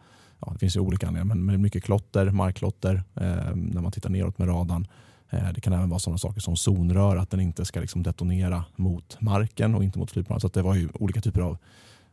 [0.45, 4.37] Ja, det finns ju olika anledningar, men mycket klotter, markklotter eh, när man tittar neråt
[4.37, 4.87] med radarn.
[5.31, 8.65] Eh, det kan även vara sådana saker som zonrör, att den inte ska liksom detonera
[8.75, 10.41] mot marken och inte mot flygplanet.
[10.41, 11.57] Så det var ju olika typer av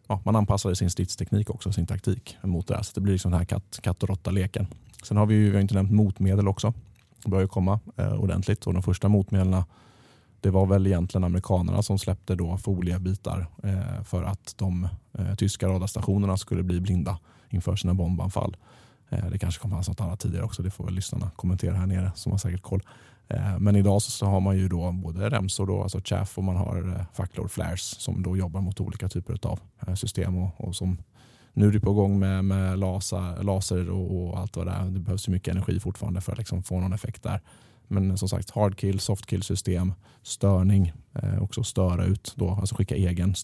[0.09, 2.83] ja, man anpassade sin stridsteknik också, sin taktik mot det här.
[2.83, 4.66] Så det blir liksom den här katt, katt och råtta-leken.
[5.02, 6.72] Sen har vi ju vi har inte nämnt motmedel också.
[7.22, 9.62] Det börjar ju komma eh, ordentligt och de första motmedlen
[10.40, 15.68] det var väl egentligen amerikanerna som släppte då foliebitar eh, för att de eh, tyska
[15.68, 17.18] radarstationerna skulle bli blinda
[17.50, 18.57] inför sina bombanfall.
[19.09, 20.62] Eh, det kanske kom fanns något annat tidigare också.
[20.62, 22.83] Det får väl lyssnarna kommentera här nere som har säkert koll.
[23.29, 26.57] Eh, men idag så har man ju då både remsor, då, alltså chaff och man
[26.57, 29.61] har eh, facklor flares som då jobbar mot olika typer av
[29.94, 30.37] system.
[30.37, 30.99] Och, och som
[31.53, 34.85] nu är det på gång med, med laser, laser och, och, allt vad det är.
[34.85, 37.40] Det behövs ju mycket energi fortfarande för att liksom få någon effekt där.
[37.88, 42.74] Men som sagt, hard kill, soft kill system, störning, eh, också störa ut, då, alltså
[42.74, 43.35] skicka egen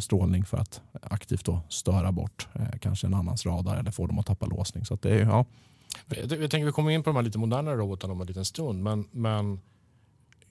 [0.00, 4.18] strålning för att aktivt då störa bort eh, kanske en annans radar eller få dem
[4.18, 4.84] att tappa låsning.
[4.84, 5.44] Så det är, ja.
[6.06, 8.82] Jag tänker vi kommer in på de här lite modernare robotarna om en liten stund.
[8.82, 9.60] Men, men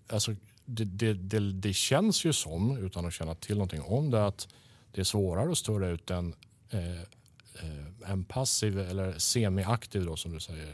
[0.10, 0.36] alltså,
[0.66, 4.48] det, det, det, det, känns ju som, utan att känna till någonting om det, att
[4.92, 6.34] det är svårare att störa ut en,
[6.70, 10.68] eh, eh en passiv eller semiaktiv då, som du säger,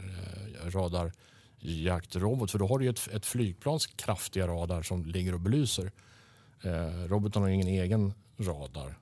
[0.64, 0.70] eh,
[1.62, 2.50] radarjaktrobot.
[2.50, 5.92] För då har du ett, ett flygplans kraftiga radar som ligger och belyser.
[6.62, 8.98] Eh, roboten har ingen egen radar.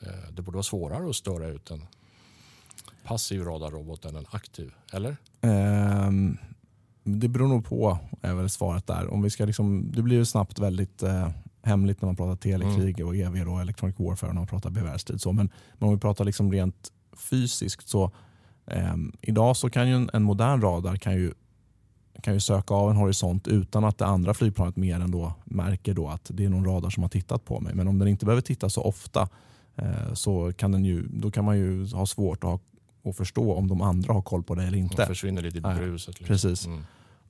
[0.00, 1.86] Eh, det borde vara svårare att störa ut en
[3.04, 5.16] passiv radarrobot än en aktiv, eller?
[5.40, 6.38] Um,
[7.04, 9.12] det beror nog på, är väl svaret där.
[9.12, 11.30] Om vi ska liksom, det blir ju snabbt väldigt eh,
[11.62, 13.08] hemligt när man pratar telekrig mm.
[13.08, 15.20] och EV och electronic warfare när man pratar bevärstid.
[15.20, 15.32] Så.
[15.32, 18.10] Men, men om vi pratar liksom rent fysiskt så
[18.66, 21.32] eh, idag så kan ju en, en, modern radar kan ju,
[22.22, 25.94] kan ju söka av en horisont utan att det andra flygplanet mer än då märker
[25.94, 27.74] då att det är någon radar som har tittat på mig.
[27.74, 29.28] Men om den inte behöver titta så ofta
[29.76, 32.60] eh, så kan, den ju, då kan man ju ha svårt att, ha,
[33.10, 34.96] att förstå om de andra har koll på det eller inte.
[34.96, 36.08] Den försvinner lite i bruset.
[36.08, 36.26] Liksom.
[36.26, 36.66] Precis.
[36.66, 36.82] Mm.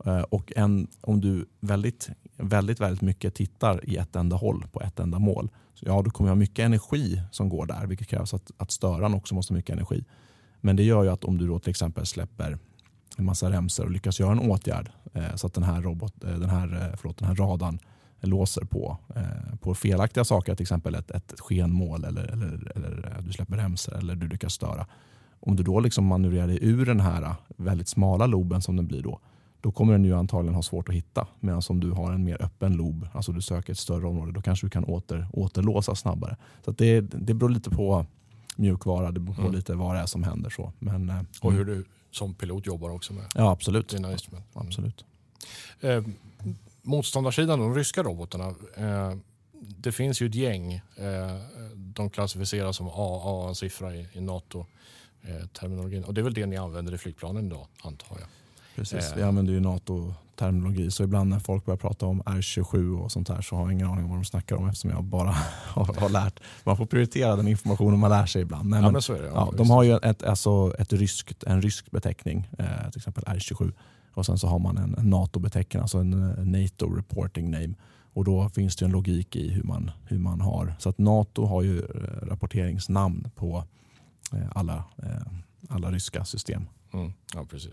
[0.07, 4.81] Eh, och en, om du väldigt, väldigt, väldigt mycket tittar i ett enda håll på
[4.81, 8.09] ett enda mål, så ja, då kommer jag ha mycket energi som går där, vilket
[8.09, 10.05] krävs att, att störaren också måste ha mycket energi.
[10.61, 12.59] Men det gör ju att om du då till exempel släpper
[13.19, 16.31] en massa remsor och lyckas göra en åtgärd eh, så att den här, robot, eh,
[16.31, 17.79] den här, eh, förlåt, den här radarn
[18.21, 23.33] låser på, eh, på felaktiga saker, till exempel ett, ett skenmål eller, eller, eller du
[23.33, 24.87] släpper remsor eller du lyckas störa.
[25.41, 29.03] Om du då liksom manövrerar dig ur den här väldigt smala loben som den blir
[29.03, 29.21] då,
[29.61, 31.27] då kommer den ju antagligen ha svårt att hitta.
[31.41, 34.43] Medan om du har en mer öppen lob, alltså du söker ett större område, då
[34.43, 36.37] kanske du kan åter, återlåsa snabbare.
[36.65, 38.07] Så det, det beror lite på
[38.57, 39.55] mjukvara, det beror på mm.
[39.55, 40.51] lite vad det är som händer.
[40.51, 40.73] Så.
[40.79, 43.88] Men, eh, och hur du som pilot jobbar också med ja, absolut.
[43.88, 44.44] dina instrument.
[44.55, 44.66] Mm.
[44.66, 45.05] absolut.
[45.81, 46.03] Eh,
[46.83, 49.14] motståndarsidan, de ryska robotarna, eh,
[49.53, 50.75] det finns ju ett gäng.
[50.75, 51.38] Eh,
[51.75, 56.05] de klassificeras som AA, en siffra i, i NATO-terminologin.
[56.05, 58.29] Och det är väl det ni använder i flygplanen idag, antar jag?
[58.79, 63.29] Precis, vi använder ju NATO-terminologi så ibland när folk börjar prata om R27 och sånt
[63.29, 65.31] här så har jag ingen aning om vad de snackar om eftersom jag bara
[65.67, 66.41] har, har lärt.
[66.64, 68.69] Man får prioritera den informationen man lär sig ibland.
[68.69, 69.29] Men, ja, men så är det.
[69.29, 73.73] Ja, de har ju ett, alltså ett ryskt, en rysk beteckning, eh, till exempel R27
[74.14, 77.75] och sen så har man en, en NATO-beteckning, alltså en, en NATO reporting name.
[78.12, 80.75] Och då finns det en logik i hur man, hur man har.
[80.79, 81.85] Så att NATO har ju eh,
[82.23, 83.64] rapporteringsnamn på
[84.33, 85.33] eh, alla, eh,
[85.69, 86.69] alla ryska system.
[86.93, 87.12] Mm.
[87.35, 87.73] Ja, precis.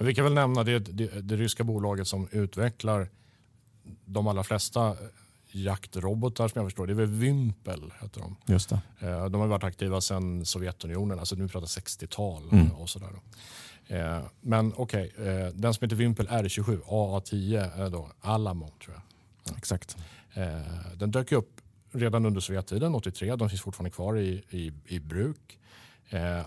[0.00, 3.08] Men vi kan väl nämna det, det, det ryska bolaget som utvecklar
[4.04, 4.96] de allra flesta
[5.46, 6.86] jaktrobotar som jag förstår.
[6.86, 8.36] Det är väl Vimpel heter de.
[8.46, 8.80] Just det.
[9.00, 12.72] Eh, de har varit aktiva sedan Sovjetunionen, alltså nu pratar 60-tal mm.
[12.72, 13.08] och sådär.
[13.86, 18.94] Eh, men okej, okay, eh, den som heter Vimpel R27, AA10 är då Alamo tror
[18.94, 19.02] jag.
[19.44, 19.58] Ja.
[19.58, 19.96] Exakt.
[20.94, 21.60] Den dök upp
[21.92, 23.36] redan under Sovjettiden, 83.
[23.36, 25.58] De finns fortfarande kvar i, i, i bruk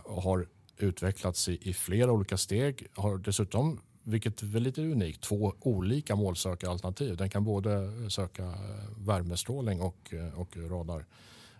[0.03, 2.87] och har utvecklats i, i flera olika steg.
[2.93, 7.17] Har dessutom vilket är lite unikt, två olika målsökaralternativ.
[7.17, 8.53] Den kan både söka eh,
[8.97, 11.05] värmestrålning och, eh, och radar,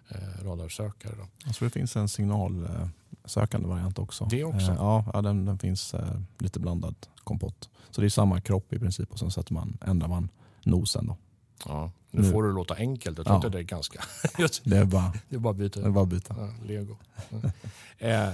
[0.10, 1.14] eh, radarsökare.
[1.18, 1.28] Då.
[1.46, 4.26] Jag tror det finns en signalsökande variant också.
[4.26, 4.76] Det också?
[4.78, 5.96] Ja, ja den, den finns
[6.38, 7.70] lite blandad kompott.
[7.90, 10.30] Så det är samma kropp i princip och sen sätter man, ändrar man
[10.64, 11.08] nosen.
[11.08, 11.18] Då.
[11.66, 13.18] Ja, nu, nu får du låta enkelt.
[13.18, 13.50] Jag tror ja.
[13.50, 14.04] det är ganska...
[14.64, 15.80] det är bara, det är bara byta.
[15.80, 16.36] Det är bara byta.
[16.38, 16.98] Ja, Lego.
[17.98, 18.34] Ja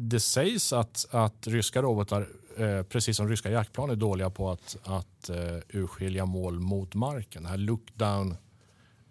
[0.00, 2.26] det sägs att, att ryska robotar
[2.58, 7.42] Eh, precis som ryska jaktplan är dåliga på att, att eh, urskilja mål mot marken.
[7.42, 8.36] Den här look-down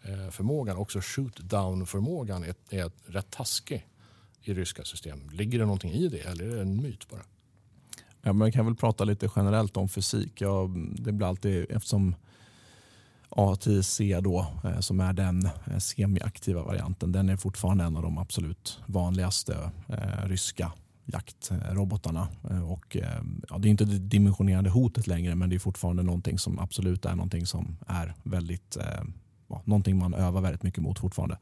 [0.02, 3.88] eh, förmågan, också shoot down förmågan är, är rätt taskig
[4.41, 5.30] i ryska system.
[5.30, 7.21] Ligger det någonting i det eller är det en myt bara?
[8.21, 10.41] Ja, man kan väl prata lite generellt om fysik.
[10.41, 12.15] Ja, det blir alltid, eftersom
[13.30, 18.18] A10C då, eh, som är den eh, semiaktiva varianten, den är fortfarande en av de
[18.18, 20.72] absolut vanligaste eh, ryska
[21.06, 22.28] jaktrobotarna.
[22.68, 22.98] Och,
[23.50, 27.06] ja, det är inte det dimensionerade hotet längre men det är fortfarande någonting som absolut
[27.06, 28.78] är någonting som är väldigt,
[29.48, 31.38] ja, någonting man övar väldigt mycket mot fortfarande.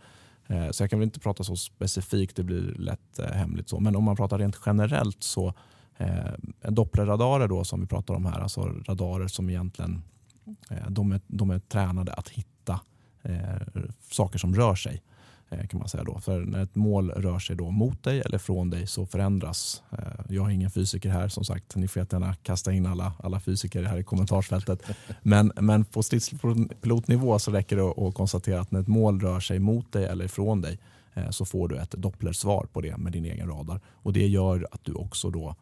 [0.72, 3.70] Så jag kan väl inte prata så specifikt, det blir lätt hemligt.
[3.70, 3.80] så.
[3.80, 5.54] Men om man pratar rent generellt så
[5.98, 10.02] eh, Dopplerradarer då som vi pratar om här, alltså radarer som egentligen
[10.70, 12.80] Eh, de är, de är tränade att hitta
[13.24, 15.02] eh, saker som rör sig.
[15.50, 16.20] Eh, kan man säga då.
[16.20, 19.84] För när ett mål rör sig då mot dig eller från dig så förändras.
[19.92, 19.98] Eh,
[20.30, 21.76] jag är ingen fysiker här som sagt.
[21.76, 24.84] Ni får gärna kasta in alla, alla fysiker här i kommentarsfältet.
[25.22, 29.60] Men, men på stridspilotnivå så räcker det att konstatera att när ett mål rör sig
[29.60, 30.80] mot dig eller från dig
[31.30, 33.82] så får du ett dopplersvar på det med din egen radar.
[33.88, 35.56] Och Det gör att du också då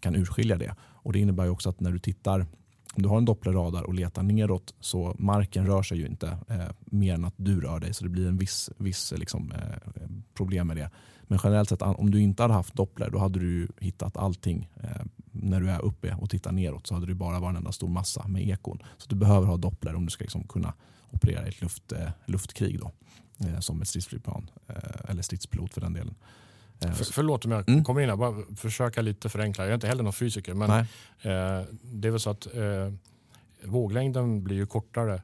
[0.00, 0.74] kan urskilja det.
[0.80, 2.46] Och Det innebär också att när du tittar
[2.94, 6.68] om du har en dopplerradar och letar neråt så marken rör sig ju inte eh,
[6.84, 7.94] mer än att du rör dig.
[7.94, 10.90] Så det blir en viss, viss eh, liksom, eh, problem med det.
[11.22, 14.68] Men generellt sett om du inte hade haft doppler då hade du hittat allting.
[14.82, 17.72] Eh, när du är uppe och tittar neråt så hade det bara varit en enda
[17.72, 18.78] stor massa med ekon.
[18.98, 20.74] Så du behöver ha doppler om du ska liksom kunna
[21.10, 22.90] operera i ett luft, eh, luftkrig då,
[23.46, 26.14] eh, som ett stridsflygplan eh, eller stridspilot för den delen.
[26.82, 27.84] För, förlåt om jag mm.
[27.84, 29.64] kommer in här, bara försöka lite förenkla.
[29.64, 30.86] Jag är inte heller någon fysiker men eh,
[31.82, 32.92] det är väl så att eh,
[33.64, 35.22] våglängden blir ju kortare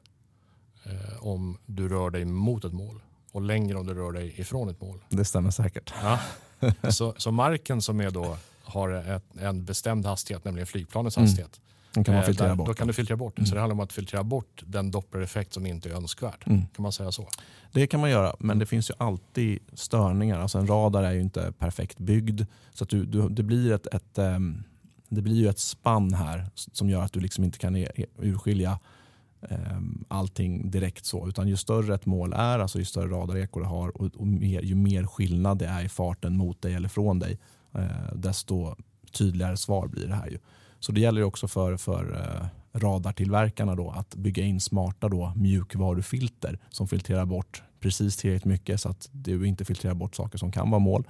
[0.83, 4.69] eh, om du rör dig mot ett mål och längre om du rör dig ifrån
[4.69, 4.99] ett mål.
[5.09, 5.93] Det stämmer säkert.
[6.01, 6.19] Ja.
[6.89, 11.27] så, så marken som är då, har ett, en bestämd hastighet, nämligen flygplanets mm.
[11.27, 11.59] hastighet,
[11.93, 12.67] den kan man eh, filtrera där, bort.
[12.67, 13.45] Då kan du filtrera bort mm.
[13.45, 16.43] Så det handlar om att filtrera bort den dopplereffekt som inte är önskvärd.
[16.45, 16.61] Mm.
[16.75, 17.27] Kan man säga så?
[17.71, 20.39] Det kan man göra, men det finns ju alltid störningar.
[20.39, 22.41] Alltså en radar är ju inte perfekt byggd.
[22.73, 24.63] Så att du, du, det, blir ett, ett, um,
[25.09, 28.05] det blir ju ett spann här som gör att du liksom inte kan e, e,
[28.17, 28.79] urskilja
[29.41, 31.05] um, allting direkt.
[31.05, 31.27] så.
[31.27, 34.61] Utan ju större ett mål är, alltså ju större radareko det har och, och mer,
[34.61, 37.39] ju mer skillnad det är i farten mot dig eller från dig,
[37.75, 38.75] uh, desto
[39.11, 40.27] tydligare svar blir det här.
[40.27, 40.37] ju.
[40.79, 46.59] Så det gäller också för, för eh, radartillverkarna då att bygga in smarta då mjukvarufilter
[46.69, 50.69] som filtrerar bort precis tillräckligt mycket så att du inte filtrerar bort saker som kan
[50.69, 51.07] vara mål.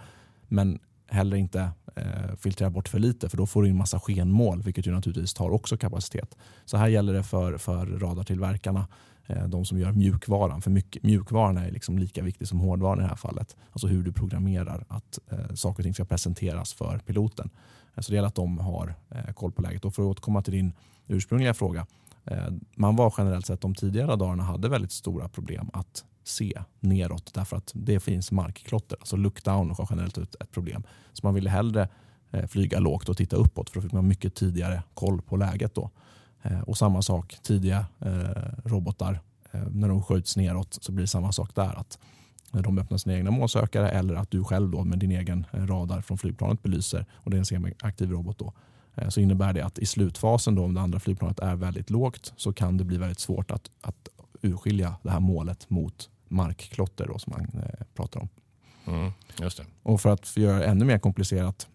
[0.47, 4.61] Men heller inte eh, filtrera bort för lite för då får du in massa skenmål
[4.61, 6.37] vilket ju naturligtvis tar också kapacitet.
[6.65, 8.87] Så här gäller det för, för radartillverkarna,
[9.29, 10.61] Eh, de som gör mjukvaran.
[10.61, 13.55] För mycket, mjukvaran är liksom lika viktig som hårdvaran i det här fallet.
[13.71, 17.49] Alltså hur du programmerar att eh, saker och ting ska presenteras för piloten.
[17.95, 19.85] Eh, så det gäller att de har eh, koll på läget.
[19.85, 20.73] Och för att återkomma till din
[21.07, 21.85] ursprungliga fråga.
[22.25, 27.33] Eh, man var generellt sett, de tidigare radarerna hade väldigt stora problem att se neråt
[27.33, 28.97] därför att det finns markklotter.
[28.99, 30.83] Alltså lookdown har generellt ut ett problem.
[31.13, 31.89] Så man ville hellre
[32.31, 35.75] eh, flyga lågt och titta uppåt för då fick man mycket tidigare koll på läget.
[35.75, 35.89] Då.
[36.65, 37.85] Och samma sak, tidiga
[38.63, 39.19] robotar,
[39.71, 41.79] när de skjuts neråt så blir det samma sak där.
[41.79, 41.99] att
[42.51, 45.67] när de öppnar sina egna målsökare eller att du själv då med din egen eh,
[45.67, 48.53] radar från flygplanet belyser och det är en semiaktiv robot då
[48.95, 52.33] eh, så innebär det att i slutfasen då om det andra flygplanet är väldigt lågt
[52.35, 54.09] så kan det bli väldigt svårt att, att
[54.41, 58.29] urskilja det här målet mot markklotter då, som man eh, pratar om.
[58.87, 59.65] Mm, just det.
[59.83, 61.67] Och för att göra det ännu mer komplicerat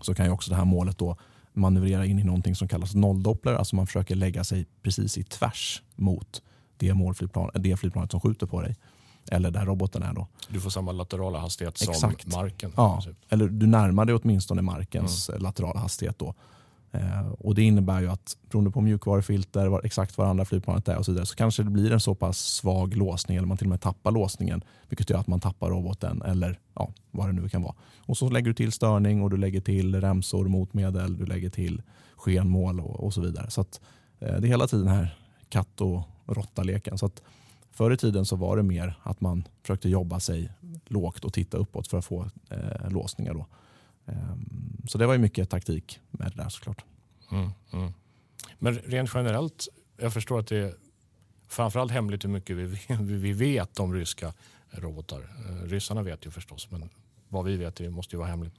[0.00, 1.16] så kan ju också det här målet då
[1.54, 3.54] manövrera in i någonting som kallas nolldoppler.
[3.54, 6.42] Alltså man försöker lägga sig precis i tvärs mot
[6.76, 8.76] det, målflygplan, det flygplanet som skjuter på dig.
[9.30, 10.12] Eller där roboten är.
[10.12, 10.28] Då.
[10.48, 12.22] Du får samma laterala hastighet Exakt.
[12.22, 12.72] som marken.
[12.76, 15.42] Ja, eller du närmar dig åtminstone markens mm.
[15.42, 16.18] laterala hastighet.
[16.18, 16.34] Då.
[16.94, 20.98] Eh, och Det innebär ju att beroende på mjukvarufilter, var, exakt var andra flygplanet är
[20.98, 23.66] och så vidare så kanske det blir en så pass svag låsning eller man till
[23.66, 27.48] och med tappar låsningen vilket gör att man tappar roboten eller ja, vad det nu
[27.48, 27.74] kan vara.
[27.98, 31.82] Och så lägger du till störning och du lägger till remsor, motmedel, du lägger till
[32.16, 33.50] skenmål och, och så vidare.
[33.50, 33.80] Så att,
[34.20, 35.18] eh, det är hela tiden här
[35.48, 36.98] katt och råtta-leken.
[36.98, 37.22] Så att
[37.70, 40.50] Förr i tiden så var det mer att man försökte jobba sig
[40.86, 43.34] lågt och titta uppåt för att få eh, låsningar.
[43.34, 43.46] Då.
[44.06, 46.84] Ehm, så det var ju mycket taktik med det där såklart.
[47.30, 47.92] Mm, mm.
[48.58, 50.74] Men rent generellt, jag förstår att det är
[51.48, 54.32] framförallt hemligt hur mycket vi, vi vet om ryska
[54.70, 55.20] robotar.
[55.20, 56.90] Eh, ryssarna vet ju förstås, men
[57.28, 58.54] vad vi vet det måste ju vara hemligt.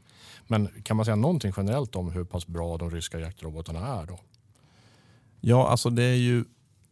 [0.48, 4.20] Men kan man säga någonting generellt om hur pass bra de ryska jaktrobotarna är då?
[5.42, 6.46] Ja, alltså det är ju,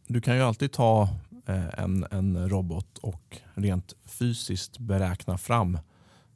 [0.06, 1.08] du kan ju alltid ta
[1.46, 5.78] eh, en, en robot och rent fysiskt beräkna fram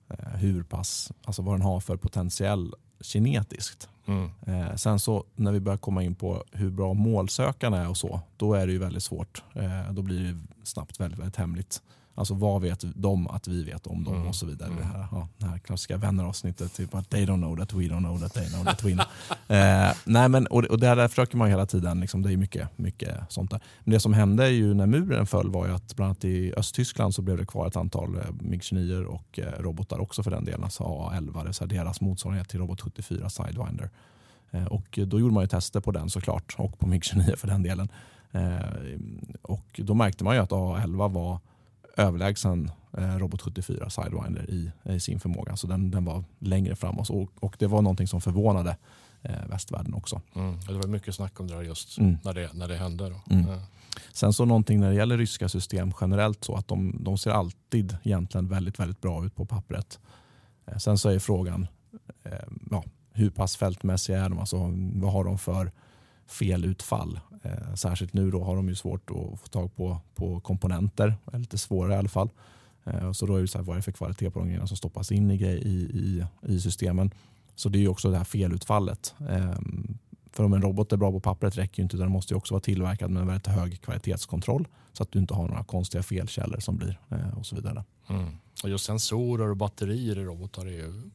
[0.09, 3.89] eh, hur pass, alltså vad den har för potentiell kinetiskt.
[4.09, 4.30] Mm.
[4.46, 8.20] Eh, sen så när vi börjar komma in på hur bra målsökarna är och så,
[8.36, 9.42] då är det ju väldigt svårt.
[9.54, 11.82] Eh, då blir det snabbt väldigt, väldigt hemligt.
[12.19, 14.29] Alltså vad vet de att vi vet om dem Mm.
[14.29, 14.69] och så vidare.
[14.69, 14.79] Mm.
[14.81, 17.99] Det, här, ja, det här klassiska vänneravsnittet, typ att they don't know that we don't
[17.99, 19.07] know that they know that we know.
[19.57, 22.79] eh, nej, men, och, och där, där försöker man hela tiden, liksom, det är mycket,
[22.79, 23.61] mycket sånt där.
[23.85, 27.14] Men det som hände ju när muren föll var ju att bland annat i Östtyskland
[27.14, 30.64] så blev det kvar ett antal eh, MiG-29 och eh, robotar också för den delen,
[30.64, 33.91] alltså AA-11, det vill säga deras motsvarighet till Robot 74 Sidewinder.
[34.51, 37.62] Eh, och då gjorde man ju tester på den såklart och på MiG-29 för den
[37.62, 37.89] delen.
[39.43, 41.39] Och då märkte man ju att AA11 var
[41.99, 45.57] överlägsen eh, Robot 74 Sidewinder i, i sin förmåga.
[45.57, 48.76] Så den, den var längre fram oss och, och det var någonting som förvånade
[49.22, 50.20] eh, västvärlden också.
[50.34, 50.61] Mm.
[50.61, 52.16] Det var mycket snack om det där just Mm.
[52.24, 53.09] när, det, när det hände.
[53.11, 53.34] Då.
[53.34, 53.49] Mm.
[53.51, 53.62] Eh,
[54.12, 57.96] Sen så någonting när det gäller ryska system generellt så att de, de ser alltid
[58.03, 59.99] egentligen väldigt, väldigt bra ut på pappret.
[60.66, 61.66] Eh, sen så är frågan
[62.24, 62.32] eh,
[62.70, 64.38] ja, hur pass fältmässiga är de?
[64.38, 64.57] Alltså,
[64.94, 65.72] vad har de för
[66.26, 67.20] felutfall?
[67.43, 71.39] Eh, särskilt nu då har de ju svårt att få tag på, på komponenter, eller
[71.39, 72.30] lite svårare i alla fall.
[72.84, 74.66] Eh, så då är det så här, vad är det för kvalitet på de grejerna
[74.66, 77.11] som stoppas in i, i, i, i systemen?
[77.55, 79.14] Så det är ju också det här felutfallet.
[79.28, 79.55] Eh,
[80.32, 82.39] för om en robot är bra på pappret räcker ju inte utan den måste ju
[82.39, 86.03] också vara tillverkad med en väldigt hög kvalitetskontroll så att du inte har några konstiga
[86.03, 87.84] felkällor som blir eh, och så vidare.
[88.09, 88.26] Mm.
[88.62, 91.11] Och just sensorer och batterier i robotar är ju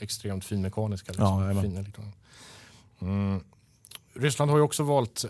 [0.00, 1.12] extremt finmekaniska.
[1.16, 1.40] Ja, Liksom.
[1.40, 1.62] jajamän.
[1.62, 2.14] fin elektronik.
[3.00, 3.40] mm.
[4.14, 5.24] Ryssland har ju också valt,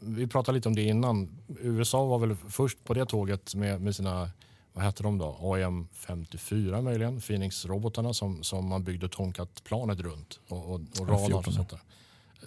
[0.00, 3.96] vi pratade lite om det innan, USA var väl först på det tåget med, med
[3.96, 4.30] sina,
[4.72, 10.80] vad hette de då, AM54 möjligen, Phoenix-robotarna som, som man byggde Tomcat-planet runt och, och,
[11.00, 11.80] och radar F14, och sånt där.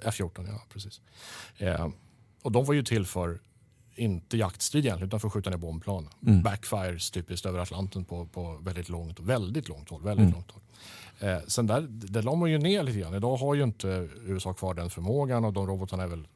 [0.03, 1.01] F14, ja precis.
[1.57, 1.87] Eh,
[2.41, 3.39] och de var ju till för
[3.95, 6.09] inte jaktstrid egentligen utan för att skjuta ner bombplan.
[6.27, 6.43] Mm.
[6.43, 10.01] Backfires typiskt över Atlanten på, på väldigt långt, väldigt långt håll.
[10.03, 10.33] Väldigt Mm.
[10.33, 10.61] långt håll.
[11.19, 13.13] Eh, sen där, där la man ju ner lite grann.
[13.13, 16.27] Idag har ju inte USA kvar den förmågan och de robotarna är väl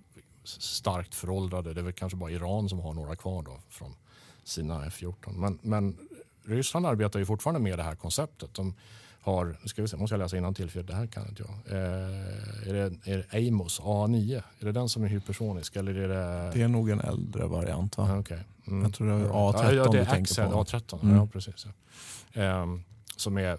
[0.43, 1.73] starkt föråldrade.
[1.73, 3.95] Det är väl kanske bara Iran som har några kvar då från
[4.43, 5.31] sina F14.
[5.37, 5.97] Men, men
[6.45, 8.53] Ryssland arbetar ju fortfarande med det här konceptet.
[8.53, 8.73] De
[9.29, 11.77] har, nu ska vi se, måste jag läsa till för det här kan inte jag.
[11.77, 14.41] Eh, är, det, är det Amos A9?
[14.59, 16.51] Är det den som är hypersonisk eller är det?
[16.53, 18.09] Det är nog en äldre variant va?
[18.11, 18.39] Ah, okej.
[18.67, 18.83] Mm.
[18.83, 20.63] Jag tror det är Ja, A13 ja, det du är tänker Axel, på.
[20.63, 21.15] A13, Mm.
[21.15, 21.65] ja precis.
[22.33, 22.41] Ja.
[22.41, 22.83] Ehm,
[23.15, 23.57] som är eh,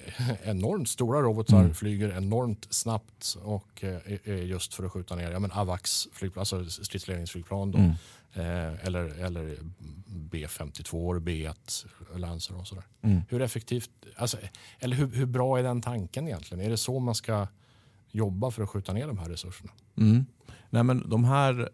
[0.44, 1.74] enormt stora robotar, Mm.
[1.74, 6.08] flyger enormt snabbt och eh, är- är just för att skjuta ner ja, men AVAX,
[6.12, 7.90] flygplan, alltså stridsledningsflygplan då, Mm.
[8.32, 9.56] eh, eller, eller
[10.30, 11.86] B52, B1,
[12.16, 12.84] Lancer och sådär.
[13.02, 13.20] Mm.
[13.28, 14.36] Hur effektivt, alltså,
[14.78, 16.64] eller hur, hur bra är den tanken egentligen?
[16.66, 17.46] Är det så man ska
[18.10, 19.72] jobba för att skjuta ner de här resurserna?
[19.96, 20.26] Mm.
[20.70, 21.68] Nej, men de, här,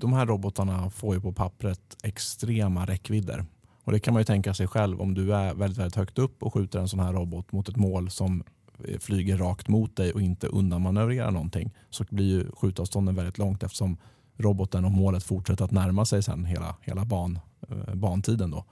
[0.00, 3.44] de här robotarna får ju på pappret extrema räckvidder.
[3.86, 6.42] Och Det kan man ju tänka sig själv om du är väldigt, väldigt högt upp
[6.42, 8.44] och skjuter en sån här robot mot ett mål som
[8.84, 13.62] eh, flyger rakt mot dig och inte undanmanövrerar någonting så blir ju skjutavstånden väldigt långt
[13.62, 13.96] eftersom
[14.36, 18.50] roboten och målet fortsätter att närma sig sen hela, hela ban, eh, bantiden.
[18.50, 18.64] Då.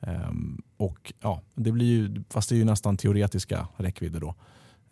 [0.00, 4.34] Ehm, och ja, det blir ju, fast det är ju nästan teoretiska räckvidder då.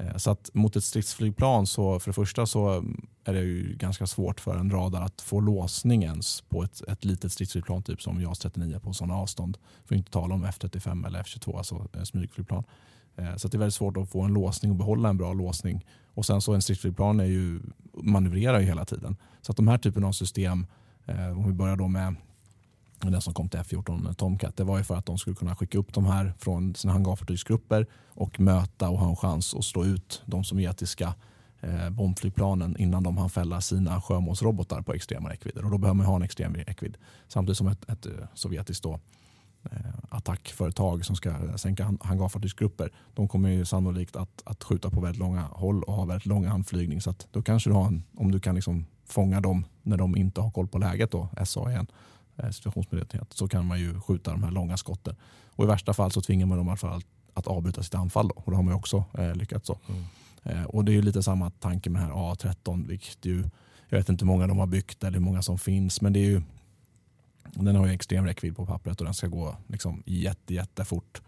[0.00, 3.76] Eh, så att mot ett stridsflygplan så för det första så mm, är det ju
[3.76, 8.02] ganska svårt för en radar att få låsning ens på ett, ett litet stridsflygplan typ
[8.02, 9.58] som JAS 39 på sådana avstånd.
[9.84, 12.64] För att inte tala om F35 eller F22, alltså eh, smygflygplan.
[13.16, 15.32] Eh, så att det är väldigt svårt att få en låsning och behålla en bra
[15.32, 15.86] låsning.
[16.14, 17.60] Och sen så en stridsflygplan är ju,
[17.94, 19.16] manövrerar ju hela tiden.
[19.42, 20.66] Så att de här typen av system,
[21.36, 22.14] om vi börjar då med
[23.00, 25.56] den som kom till F14 eh, Tomcat, det var ju för att de skulle kunna
[25.56, 29.84] skicka upp de här från sina hangarfartygsgrupper och möta och ha en chans att slå
[29.84, 31.14] ut de sovjetiska
[31.60, 35.64] eh, bombflygplanen innan de hann fälla sina sjömålsrobotar på extrema räckvidder.
[35.64, 36.96] Och då behöver man ha en extrem räckvidd.
[37.28, 39.00] Samtidigt som ett, ett eh, sovjetiskt då,
[39.70, 39.78] eh,
[40.08, 45.42] attackföretag som ska sänka hangarfartygsgrupper, de kommer ju sannolikt att, att skjuta på väldigt långa
[45.42, 47.00] håll och ha väldigt lång anflygning.
[47.00, 50.16] Så att då kanske du har en, om du kan liksom fånga dem när de
[50.16, 51.86] inte har koll på läget, då, SA igen,
[52.52, 55.16] situationsmedvetenhet, så kan man ju skjuta de här långa skotten.
[55.50, 57.02] Och i värsta fall så tvingar man dem i alla fall
[57.34, 58.28] att, avbryta sitt anfall.
[58.28, 58.34] Då.
[58.34, 59.78] Och det har man ju också eh, lyckats så.
[59.88, 60.04] Mm.
[60.42, 63.44] Eh, och det är ju lite samma tanke med här A13, vilket ju,
[63.88, 66.20] jag vet inte hur många de har byggt eller hur många som finns, men det
[66.20, 66.42] är ju,
[67.52, 71.22] den har ju extrem räckvidd på pappret och den ska gå liksom jätte, jättefort.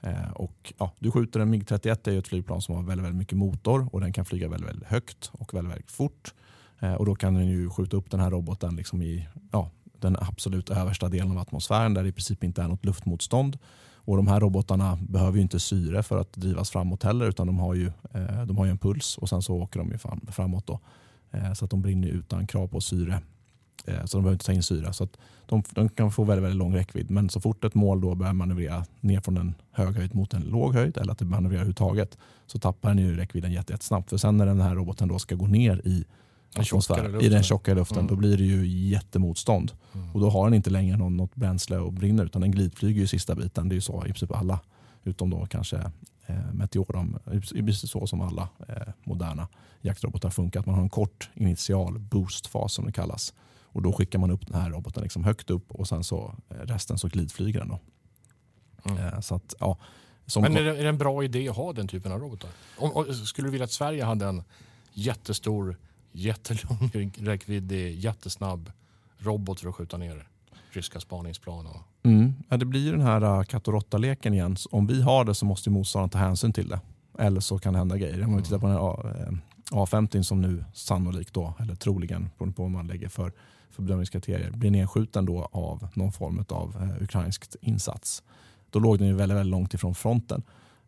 [0.00, 3.18] Eh, och, ja, du skjuter en MIG-31, är ju ett flygplan som har väldigt, väldigt
[3.18, 6.34] mycket motor och den kan flyga väldigt, väldigt högt och väldigt, väldigt fort.
[6.80, 9.70] Eh, och då kan den ju skjuta upp den här roboten liksom i ja,
[10.04, 13.58] den absolut översta delen av atmosfären där det i princip inte är något luftmotstånd.
[14.06, 17.58] Och De här robotarna behöver ju inte syre för att drivas framåt heller utan de
[17.58, 20.26] har ju, eh, de har ju en puls och sen så åker de ju fram,
[20.32, 20.66] framåt.
[20.66, 20.80] Då.
[21.30, 23.20] Eh, så att de brinner utan krav på syre.
[23.84, 24.92] Eh, så de behöver inte ta in syre.
[24.92, 27.10] Så att de, de kan få väldigt, väldigt lång räckvidd.
[27.10, 30.42] Men så fort ett mål då börjar manövrera ner från en hög höjd mot en
[30.42, 34.10] låg höjd eller att det manövrerar överhuvudtaget så tappar den ju räckvidden jätte- jättesnabbt.
[34.10, 36.04] För sen när den här roboten då ska gå ner i
[36.54, 38.08] atmosfär, i den tjockare luften, mm.
[38.08, 39.72] då blir det ju jättemotstånd.
[39.94, 40.12] Mm.
[40.12, 43.06] Och då har den inte längre någon, något bränsle att brinna utan den glidflyger ju
[43.06, 43.68] sista biten.
[43.68, 44.60] Det är ju så i princip alla,
[45.04, 45.76] utom då kanske
[46.26, 47.08] eh, Meteor,
[47.66, 49.48] precis så som alla eh, moderna
[49.80, 50.60] jaktrobotar funkar.
[50.60, 53.34] Att man har en kort initial boostfas som det kallas.
[53.74, 56.54] Och då skickar man upp den här roboten liksom högt upp och sen så eh,
[56.54, 57.68] resten så glidflyger den.
[57.68, 57.78] Då.
[58.90, 59.04] Mm.
[59.04, 59.78] Eh, så att, ja,
[60.36, 62.50] Men är det, är det, en bra idé att ha den typen av robotar?
[62.78, 64.42] Om, om, skulle du vilja att Sverige hade en
[64.92, 65.76] jättestor,
[66.14, 68.72] jättelång räckvidd, jättesnabb
[69.18, 70.28] robot för att skjuta ner
[70.70, 71.66] ryska spaningsplan?
[71.66, 71.82] Och...
[72.02, 72.34] Mm.
[72.48, 74.56] Ja, det blir ju den här uh, katt och råtta-leken igen.
[74.70, 76.80] Om vi har det så måste motståndaren ta hänsyn till det.
[77.18, 78.24] Eller så kan det hända grejer.
[78.24, 79.38] Om vi tittar på den här äh,
[79.70, 83.32] A50 som nu sannolikt, då, eller troligen, beroende på vad man lägger för,
[83.70, 88.22] för bedömningskriterier, blir nedskjuten då av någon form av äh, eh, ukrainsk insats.
[88.70, 90.42] Då låg den ju väldigt, väldigt långt ifrån fronten.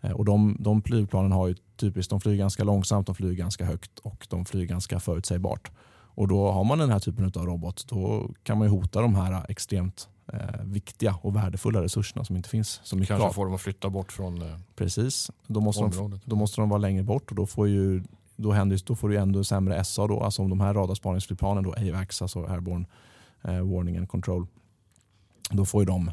[0.07, 3.65] Eh, och de, de flygplanen har ju typiskt, de flyger ganska långsamt, de flyger ganska
[3.65, 5.71] högt och de flyger ganska förutsägbart.
[6.19, 9.15] Och då har man den här typen av robot, då kan man ju hota de
[9.15, 13.33] här extremt eh, viktiga och värdefulla resurserna som inte finns så mycket Kanske av.
[13.33, 16.79] får dem att flytta bort från eh, Precis, då måste, de, då måste de vara
[16.79, 18.03] längre bort och då får ju
[18.37, 21.73] då, händer, då får du ändå sämre SA då, alltså om de här radarspaningsflygplanen då,
[21.73, 22.87] AVAX, alltså Airborne
[23.43, 24.47] eh, Warning and Control,
[25.51, 26.11] då får ju de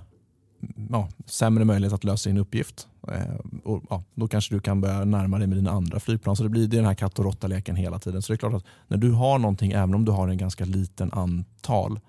[0.90, 2.88] ja, sämre möjlighet att lösa sin uppgift.
[3.08, 6.36] Eh, och, ja, då kanske du kan börja närma dig med dina andra flygplan.
[6.36, 8.22] Så det blir den här katt och råtta-leken hela tiden.
[8.22, 10.66] Så det är klart att när du har någonting, även om du har en ganska
[10.66, 12.00] liten antal,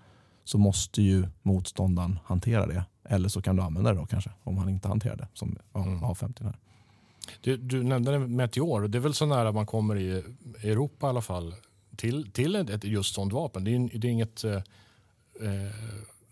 [0.44, 2.84] så måste ju motståndaren hantera det.
[3.08, 6.44] Eller så kan du använda det då kanske, om han inte hanterar det, som A50
[6.44, 6.56] här.
[7.40, 8.88] Du, du nämnde Meteor.
[8.88, 10.22] Det är väl så nära man kommer i
[10.62, 11.54] Europa i alla fall
[11.96, 13.64] till, till ett just sånt vapen.
[13.64, 14.62] Det är, det är inget eh, eh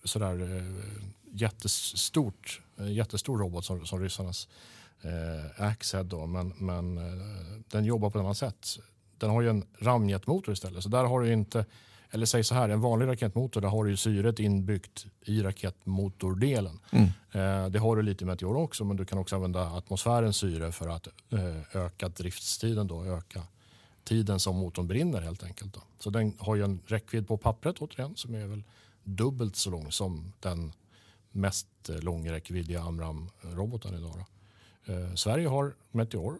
[0.04, 0.84] sådär eh,
[1.32, 4.48] jättestort, eh, jättestor robot som, som ryssarnas
[5.02, 8.78] eh, Axhead då, men, men eh, den jobbar på ett annat sätt.
[9.18, 11.64] Den har ju en ramjetmotor istället, så där har du inte
[12.14, 16.78] eller säg så här, en vanlig raketmotor där har du ju syret inbyggt i raketmotordelen.
[16.90, 17.04] Mm.
[17.32, 20.72] Eh, det har du lite i Meteor också men du kan också använda atmosfärens syre
[20.72, 23.42] för att eh, öka driftstiden, då, öka
[24.04, 25.74] tiden som motorn brinner helt enkelt.
[25.74, 25.80] Då.
[25.98, 28.62] Så den har ju en räckvidd på pappret återigen som är väl
[29.04, 30.72] dubbelt så lång som den
[31.32, 34.12] mest eh, långräckviddiga Amram-roboten idag.
[34.86, 34.92] Då.
[34.92, 36.38] Eh, Sverige har Meteor.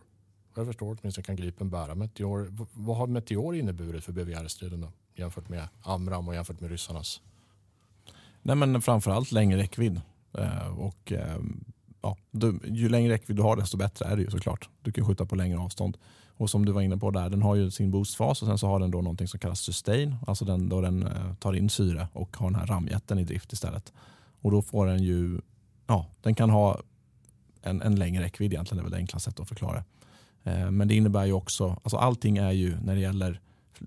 [0.55, 2.67] Jag förstår åtminstone kan Gripen bära Meteor.
[2.73, 4.87] Vad har Meteor inneburit för BVR-striden?
[5.15, 7.21] jämfört med Amram och jämfört med ryssarnas?
[8.43, 10.01] Nej, men framförallt längre räckvidd.
[10.39, 11.39] Eh, och, eh,
[12.03, 14.69] ja, du, ju längre räckvidd du har desto bättre är det ju såklart.
[14.83, 15.99] Du kan skjuta på längre avstånd.
[16.37, 18.67] Och som du var inne på där, den har ju sin boostfas och sen så
[18.67, 22.09] har den då någonting som kallas sustain, alltså den, då den eh, tar in syre
[22.13, 23.93] och har den här ramjätten i drift istället.
[24.43, 25.41] Och då får den ju,
[25.87, 26.81] ja, den kan ha
[27.63, 29.85] en, en längre räckvidd egentligen, det är väl det enklaste sättet att förklara.
[30.43, 33.41] Eh, men det innebär ju också, alltså allting är ju när det gäller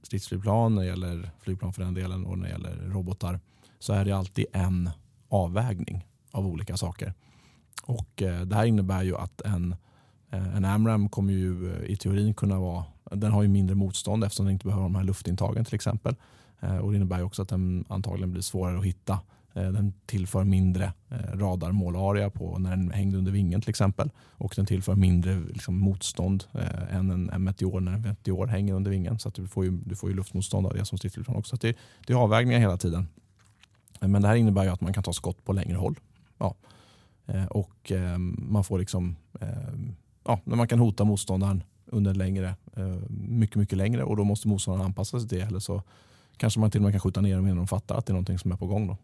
[0.04, 3.40] stridsflygplan, när det gäller flygplan för den delen och när det gäller robotar
[3.80, 4.90] så är det alltid en
[5.30, 7.14] avvägning av olika saker.
[7.84, 9.76] Och eh, Det här innebär ju att en,
[10.32, 14.24] eh, en AMRAM kommer ju eh, i teorin kunna vara, den har ju mindre motstånd
[14.24, 16.16] eftersom den inte behöver de här luftintagen till exempel.
[16.60, 19.20] Eh, och Det innebär ju också att den antagligen blir svårare att hitta Eh,
[19.56, 24.12] Eh, den tillför mindre radarmålaria radarmålarea på när den hängde under vingen till exempel.
[24.22, 28.74] Och den tillför mindre liksom, motstånd eh, än en, en meteor när en meteor hänger
[28.74, 29.20] under vingen.
[29.20, 31.58] Så att du, får ju, du får ju luftmotstånd av det som stridsflygplan också.
[31.58, 31.78] Så det,
[32.08, 33.08] det är avvägningar hela tiden.
[34.00, 36.00] Men det här innebär ju att man kan ta skott på längre håll.
[36.38, 36.56] Ja.
[37.50, 37.92] Och
[38.38, 39.16] man får liksom,
[40.24, 42.56] ja, man kan hota motståndaren under längre,
[43.10, 45.46] mycket, mycket längre och då måste motståndaren anpassa sig till det.
[45.46, 45.84] Eller så
[46.38, 48.14] kanske man till och med kan skjuta ner dem innan de fattar att det är
[48.14, 48.88] någonting som är på gång.
[48.88, 48.98] Då.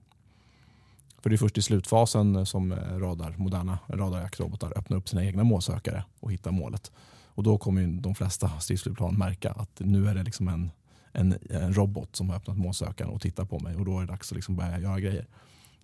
[1.22, 5.44] För det är först i slutfasen som eh, radar, moderna radarjaktrobotar öppnar upp sina egna
[5.44, 6.92] målsökare och hittar målet.
[7.26, 10.72] Och då kommer de flesta stridsflygplan märka att nu är det liksom en,
[11.12, 14.08] en, en, robot som har öppnat målsökaren och tittar på mig och då är det
[14.08, 15.28] dags att liksom börja göra grejer.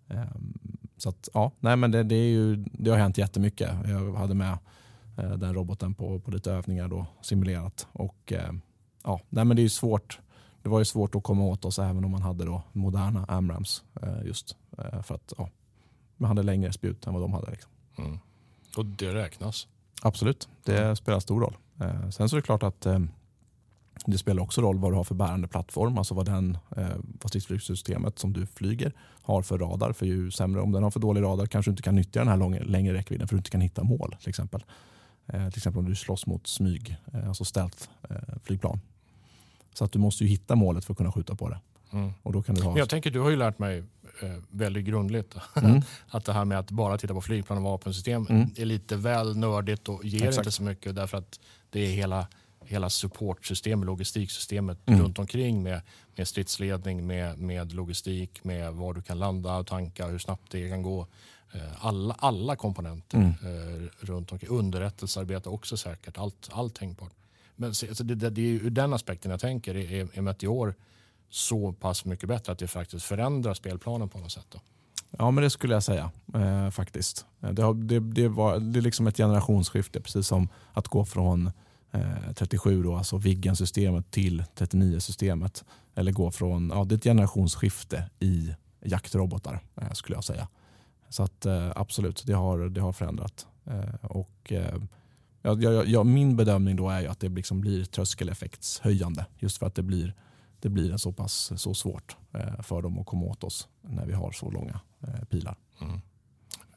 [0.07, 0.57] Ehm,
[0.97, 3.69] så att, ja, nej, men det, det, är ju, det har hänt jättemycket.
[3.85, 4.57] Jag hade med
[5.17, 7.88] eh, den roboten på, på lite övningar då, simulerat.
[7.91, 8.51] Och, eh,
[9.03, 10.19] ja, nej, men det är svårt
[10.68, 13.84] det var ju svårt att komma åt oss även om man hade då moderna Amrams.
[14.01, 15.49] Eh, just eh, för att ja,
[16.18, 17.51] man hade längre spjut än vad de hade.
[17.51, 17.72] Liksom.
[17.97, 18.20] Mm.
[18.78, 19.68] Och det räknas?
[20.01, 20.95] Absolut, det mm.
[20.95, 21.57] spelar stor roll.
[21.80, 22.88] Eh, sen så är det klart att
[24.05, 26.57] det spelar också roll vad du har för bärande plattform, alltså vad, den,
[27.22, 29.93] vad stridsflygsystemet som du flyger har för radar.
[29.93, 32.28] För ju sämre, om den har för dålig radar kanske du inte kan nyttja den
[32.28, 34.15] här lång, längre räckvidden för du inte kan hitta mål.
[34.20, 34.63] Till exempel,
[35.28, 36.97] till exempel om du slåss mot smyg,
[37.28, 37.89] alltså stealth
[38.43, 38.80] flygplan
[39.78, 41.59] så att du måste ju hitta målet för att kunna skjuta på det.
[41.91, 42.13] Mm.
[42.23, 42.78] Och då kan du ha...
[42.78, 43.84] Jag tänker, du har ju lärt mig
[44.21, 45.82] eh, väldigt grundligt mm.
[46.07, 48.49] att det här med att bara titta på flygplan och vapensystem mm.
[48.55, 50.38] är lite väl nördigt och ger Exakt.
[50.38, 52.28] inte så mycket därför att det är hela
[52.67, 55.01] hela supportsystemet, logistiksystemet mm.
[55.01, 55.82] runt omkring med,
[56.15, 60.69] med stridsledning, med, med logistik, med var du kan landa och tanka, hur snabbt det
[60.69, 61.07] kan gå.
[61.53, 63.30] Eh, alla, alla komponenter mm.
[63.30, 64.49] eh, runt omkring.
[64.49, 67.11] Underrättelsearbete också säkert, allt, allt tänkbart.
[67.58, 70.76] Men alltså det, det, det är ur den aspekten jag tänker, är, är Meteor
[71.30, 74.47] så pass mycket bättre att det faktiskt förändrar spelplanen på något sätt?
[74.49, 74.60] Då?
[75.12, 77.26] Ja, men det skulle jag säga eh, faktiskt.
[77.39, 81.51] Det, har, det, det, var, det är liksom ett generationsskifte, precis som att gå från
[81.91, 85.64] eh, 37, då, alltså Viggen-systemet, till 39-systemet.
[85.95, 90.47] Eller gå från, ja, det är ett generationsskifte i jaktrobotar eh, skulle jag säga.
[91.10, 93.47] Så att, eh, absolut, det har, det har förändrat.
[93.66, 94.76] Eh, och, eh,
[95.43, 99.75] eh, ja, ja, min bedömning då är att det liksom blir tröskeleffektshöjande just för att
[99.75, 100.13] det blir
[100.59, 104.13] det blir så pass så svårt eh, för dem att komma åt oss när vi
[104.13, 105.55] har så långa eh, pilar.
[105.81, 106.01] Mm.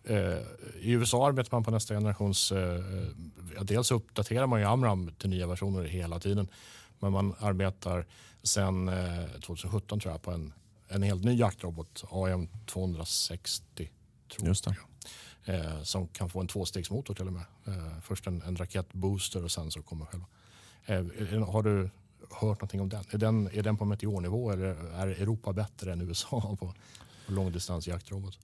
[0.05, 0.39] Eh,
[0.81, 2.53] I USA arbetar man på nästa generations...
[3.63, 6.49] dels uppdaterar man ju Amram till nya versioner hela tiden.
[6.99, 8.07] Men man arbetar
[8.43, 8.91] sedan
[9.33, 10.53] 2017 tror jag på en,
[10.89, 13.91] en helt ny jaktrobot, AM 260.
[14.29, 14.71] Tror Just det.
[14.71, 14.90] Jag.
[15.51, 17.45] Eh, som kan få en tvåstegsmotor till och med.
[17.67, 20.27] Eh, först en, en raketbooster och sen så kommer själva.
[20.87, 21.91] Eh, har du
[22.31, 23.05] hört någonting om den?
[23.11, 26.75] Är den, är den på meteornivå eller är Europa bättre än USA på,
[27.27, 28.39] på långdistans jaktrobot?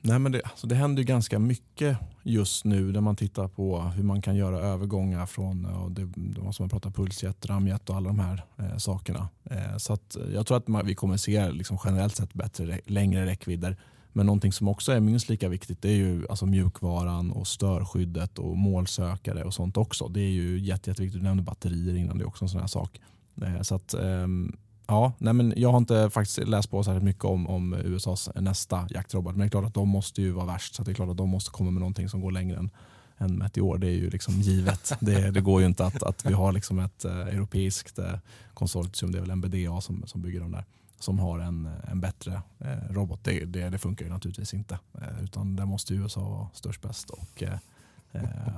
[0.00, 4.02] Nej, men det, alltså det händer ganska mycket just nu när man tittar på hur
[4.02, 8.08] man kan göra övergångar från och det, de som man pratar pulsjet, ramjet och alla
[8.08, 9.28] de här eh, sakerna.
[9.44, 13.26] Eh, så att jag tror att man, vi kommer se liksom generellt sett bättre, längre
[13.26, 13.76] räckvidder.
[14.12, 18.38] Men någonting som också är minst lika viktigt det är ju alltså mjukvaran och störskyddet
[18.38, 20.08] och målsökare och sånt också.
[20.08, 21.20] Det är ju jätte, jätteviktigt.
[21.20, 23.00] Du nämnde batterier innan, det är också en sån här sak.
[23.42, 24.56] Eh, så att, ehm,
[24.86, 28.88] ja, nej men jag har inte faktiskt läst på särskilt mycket om, om USAs nästa
[28.90, 29.32] jaktrobot.
[29.32, 30.74] Men det är klart att de måste ju vara värst.
[30.74, 32.70] Så det är klart att de måste komma med någonting som går längre än,
[33.18, 33.78] än Meteor.
[33.78, 34.92] Det är ju liksom givet.
[35.00, 38.14] Det, det går ju inte att, att vi har liksom ett eh, europeiskt eh,
[38.54, 40.64] konsortium, det är väl MBDA som, som bygger de där,
[41.00, 43.24] som har en, en bättre uh, robot.
[43.24, 44.78] Det, det, det, funkar ju naturligtvis inte.
[45.22, 47.42] utan det måste USA vara störst, bäst och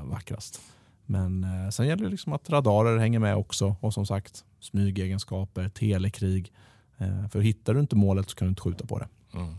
[0.02, 0.60] vackrast.
[1.06, 5.68] Men eh, sen gäller det liksom att radarer hänger med också och som sagt smygegenskaper,
[5.68, 6.52] telekrig.
[6.98, 9.08] Eh, för hittar du inte målet så kan du inte skjuta på det.
[9.34, 9.54] Mm.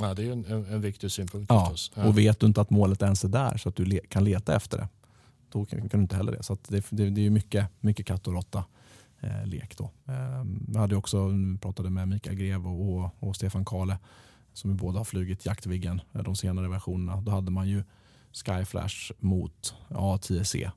[0.00, 1.46] Ja, det är en, en, en viktig synpunkt.
[1.50, 4.00] Ja, ja, Och vet du inte att målet ens är där så att du le
[4.08, 4.88] kan leta efter det,
[5.52, 6.42] då kan, kan du inte heller det.
[6.42, 8.64] Så det, det, det, är mycket, mycket katt och råtta
[9.26, 9.78] eh, lek.
[9.78, 9.90] Då.
[10.08, 13.98] Eh, jag hade också, pratade med Mikael Grev och, och, och Stefan Kale
[14.52, 17.20] som båda har flugit Jaktviggen, eh, de senare versionerna.
[17.20, 17.84] Då hade man ju
[18.32, 20.70] Skyflash mot A10C.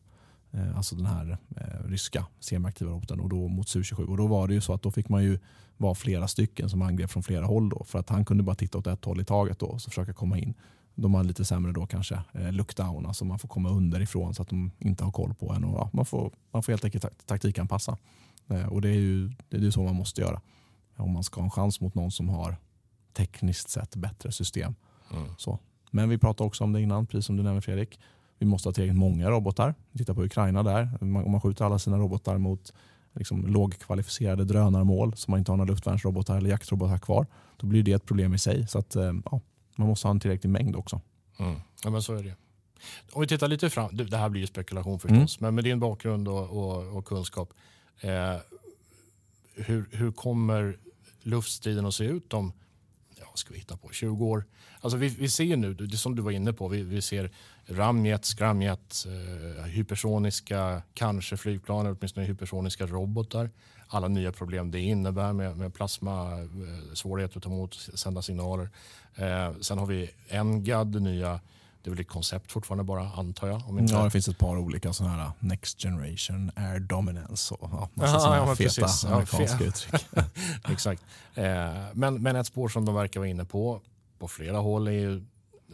[0.51, 4.05] Eh, alltså den här eh, ryska semiaktiva roboten och då mot Su-27.
[4.05, 5.39] Och då var det ju så att då fick man ju
[5.77, 7.83] vara flera stycken som angrep från flera håll då.
[7.83, 10.13] För att han kunde bara titta åt ett håll i taget då och så försöka
[10.13, 10.53] komma in.
[10.95, 14.49] De har lite sämre då kanske eh, lookdown, alltså man får komma underifrån så att
[14.49, 15.63] de inte har koll på en.
[15.63, 17.97] Och, ja, man, får, man får helt enkelt taktikanpassa.
[18.49, 20.41] Eh, och det är ju det är så man måste göra.
[20.95, 22.57] Om man ska ha en chans mot någon som har
[23.13, 24.75] tekniskt sett bättre system.
[25.11, 25.27] Mm.
[25.37, 25.59] Så.
[25.91, 27.99] Men vi pratade också om det innan, precis som du nämnde Fredrik.
[28.37, 29.75] Vi måste ha tillräckligt många robotar.
[29.97, 30.97] Titta på Ukraina där.
[31.01, 32.73] Om man skjuter alla sina robotar mot
[33.13, 37.27] liksom lågkvalificerade drönarmål som man inte har några luftvärnsrobotar eller jaktrobotar kvar.
[37.57, 38.67] Då blir det ett problem i sig.
[38.67, 39.41] Så att, eh, ja,
[39.75, 41.01] man måste ha en tillräcklig mängd också.
[41.39, 41.59] Mm.
[41.83, 42.35] Ja, men så är det.
[43.11, 45.47] Om vi tittar lite fram, det här blir ju spekulation förstås, mm.
[45.47, 47.53] men med din bakgrund och, och, och kunskap.
[48.01, 48.37] Eh,
[49.55, 50.77] hur, hur kommer
[51.23, 52.53] luftstriden att se ut om
[53.39, 54.45] ska vi hitta på, 20 år.
[54.81, 57.31] Alltså vi, vi ser nu, det som du var inne på, vi, vi ser
[57.67, 63.49] ramjet, skramjet, eh, hypersoniska, kanske flygplan, eller åtminstone hypersoniska robotar.
[63.87, 68.21] Alla nya problem det innebär med, med plasma, eh, svårighet att ta emot, och sända
[68.21, 68.69] signaler.
[69.15, 70.09] Eh, sen har vi
[70.43, 71.39] NGAD, nya
[71.81, 73.61] det är väl ett koncept fortfarande bara antar jag.
[73.67, 73.93] Om inte...
[73.93, 77.89] Ja, det finns ett par olika sådana här uh, Next Generation Air Dominance och ja,
[77.93, 79.05] massa Aha, sådana ja, feta precis.
[79.05, 80.05] amerikanska ja, uttryck.
[80.69, 81.03] Exakt.
[81.35, 81.43] Eh,
[81.93, 83.81] men, men ett spår som de verkar vara inne på
[84.19, 85.15] på flera håll är ju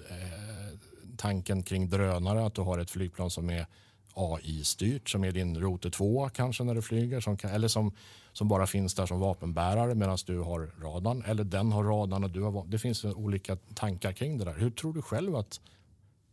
[0.09, 0.77] eh,
[1.17, 2.45] tanken kring drönare.
[2.45, 3.65] Att du har ett flygplan som är
[4.13, 7.19] AI-styrt som är din rote 2 kanske när du flyger.
[7.19, 7.91] Som kan, eller som,
[8.33, 11.23] som bara finns där som vapenbärare medan du har radarn.
[11.27, 14.55] Eller den har radarn och du har Det finns olika tankar kring det där.
[14.57, 15.59] Hur tror du själv att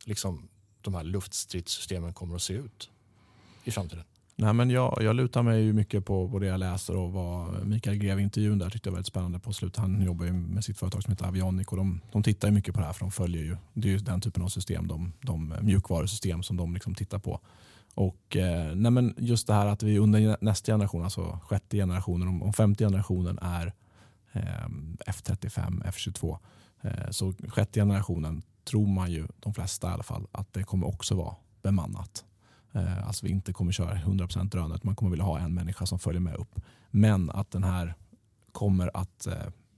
[0.05, 0.49] liksom,
[0.81, 2.91] de här luftstridssystemen kommer att se ut
[3.65, 4.05] i framtiden?
[4.37, 7.67] Nej, men jag, jag lutar mig ju mycket på, på det jag läser och vad
[7.67, 9.77] Mikael Greve-intervjun där tyckte jag var väldigt spännande på slutet.
[9.77, 12.75] Han jobbar ju med sitt företag som heter Avionic och de, de tittar ju mycket
[12.75, 13.57] på det här för de följer ju.
[13.73, 17.41] Det är ju den typen av system, de, de mjukvarusystem som de liksom tittar på.
[17.95, 22.29] Och eh, nej men just det här att vi under nästa generation, alltså sjätte generationen,
[22.29, 23.73] om, om femte generationen är
[24.33, 24.69] eh,
[25.07, 26.39] F35, F22.
[26.81, 30.87] Eh, så sjätte generationen tror man ju, de flesta i alla fall, att det kommer
[30.87, 32.25] också vara bemannat.
[32.73, 35.99] Eh, alltså vi inte kommer köra 100% drönare, man kommer vilja ha en människa som
[35.99, 36.61] följer med upp.
[36.91, 37.95] Men att den här
[38.53, 39.35] kommer att eh,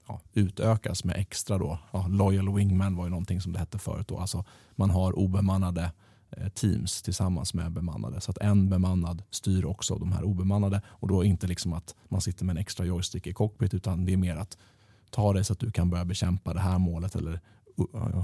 [0.08, 1.78] ja, utökas med extra då.
[1.92, 4.08] Ja, Loyal Wingman var ju någonting som det hette förut.
[4.08, 4.18] Då.
[4.18, 5.92] Alltså man har obemannade
[6.30, 8.20] eh, teams tillsammans med bemannade.
[8.20, 10.82] Så att en bemannad styr också de här obemannade.
[10.86, 14.12] Och då inte liksom att man sitter med en extra joystick i cockpit utan det
[14.12, 14.58] är mer att
[15.10, 17.40] ta det så att du kan börja bekämpa det här målet eller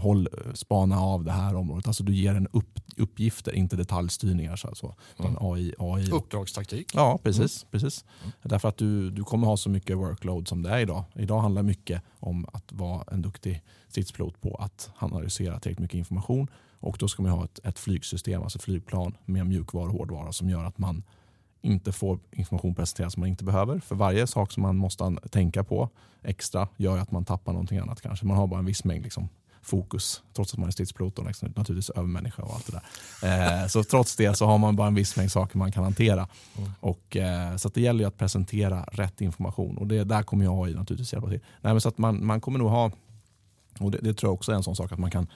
[0.03, 1.87] håll, spana av det här området.
[1.87, 4.57] Alltså du ger en upp, uppgifter, inte detaljstyrningar.
[4.57, 5.37] Så alltså, mm.
[5.41, 6.11] AI, AI.
[6.11, 6.91] Uppdragstaktik.
[6.95, 7.63] Ja, precis.
[7.63, 7.71] Mm.
[7.71, 8.05] precis.
[8.23, 8.33] Mm.
[8.43, 11.05] Därför att du, du kommer ha så mycket workload som det är idag.
[11.15, 16.49] Idag handlar mycket om att vara en duktig stridspilot på att analysera tillräckligt mycket information.
[16.81, 20.51] Och då ska man ha ett, ett flygsystem, alltså flygplan med mjukvara och hårdvara som
[20.51, 21.03] gör att man
[21.63, 23.79] inte får information presenterad som man inte behöver.
[23.79, 25.89] För varje sak som man måste tänka på
[26.23, 28.27] extra gör att man tappar någonting annat kanske.
[28.27, 29.29] Man har bara en viss mängd liksom,
[29.63, 32.81] fokus, trots att man är stridspilot och liksom, naturligtvis övermänniska och allt det
[33.21, 33.63] där.
[33.63, 36.29] Eh, så trots det så har man bara en viss mängd saker man kan hantera.
[36.59, 36.71] Mm.
[36.81, 40.67] Och, eh, så det gäller ju att presentera rätt information och det, där kommer jag
[40.67, 41.41] AI naturligtvis hjälpa till.
[41.61, 42.91] Nej, men så att man, man kommer nog ha,
[43.79, 45.27] och det, det tror jag också är en sån sak, att man kan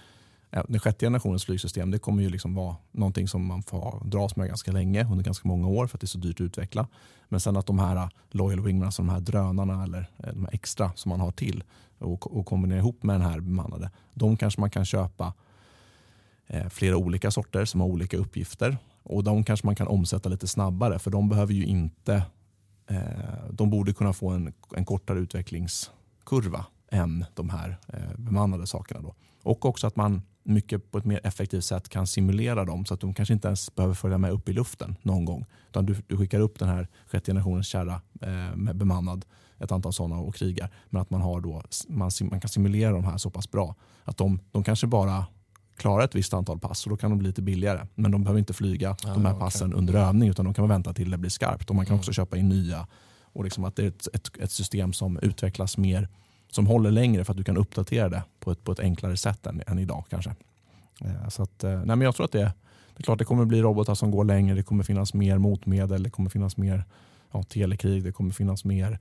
[0.69, 4.49] den sjätte generationens flygsystem det kommer ju liksom vara någonting som man får dras med
[4.49, 6.89] ganska länge, under ganska många år för att det är så dyrt att utveckla.
[7.29, 10.45] Men sen att de här äh, Loyal Wingman, alltså de här drönarna eller äh, de
[10.45, 11.65] här extra som man har till
[11.99, 15.33] och, och kombinera ihop med den här bemannade, de kanske man kan köpa
[16.47, 20.47] eh, flera olika sorter som har olika uppgifter och de kanske man kan omsätta lite
[20.47, 22.23] snabbare för de behöver ju inte
[22.87, 22.99] eh,
[23.51, 29.01] de borde kunna få en, en kortare utvecklingskurva än de här eh, bemannade sakerna.
[29.01, 29.15] Då.
[29.43, 33.01] Och också att man mycket på ett mer effektivt sätt kan simulera dem så att
[33.01, 35.47] de kanske inte ens behöver följa med upp i luften någon gång.
[35.69, 39.25] Utan du, du skickar upp den här sjätte generationens kärra eh, med bemannad,
[39.59, 40.71] ett antal sådana och krigar.
[40.91, 43.75] Men att man, har då, man, man kan simulera de här så pass bra
[44.05, 45.27] att de, de kanske bara
[45.77, 47.87] klarar ett visst antal pass och då kan de bli lite billigare.
[47.95, 49.79] Men de behöver inte flyga ja, de här passen okay.
[49.79, 51.71] under övning utan de kan vänta till det blir skarpt.
[51.71, 52.01] Och man kan mm.
[52.01, 52.87] också köpa in nya.
[53.23, 56.09] Och liksom att det är ett, ett, ett system som utvecklas mer
[56.55, 59.47] som håller längre för att du kan uppdatera det på ett, på ett enklare sätt
[59.47, 60.35] än, än idag kanske.
[61.01, 62.53] Eh, så att, eh, nej men jag tror att det,
[62.95, 66.03] det är klart det kommer bli robotar som går längre, det kommer finnas mer motmedel,
[66.03, 66.85] det kommer finnas mer
[67.33, 68.99] ja, telekrig, det kommer finnas mer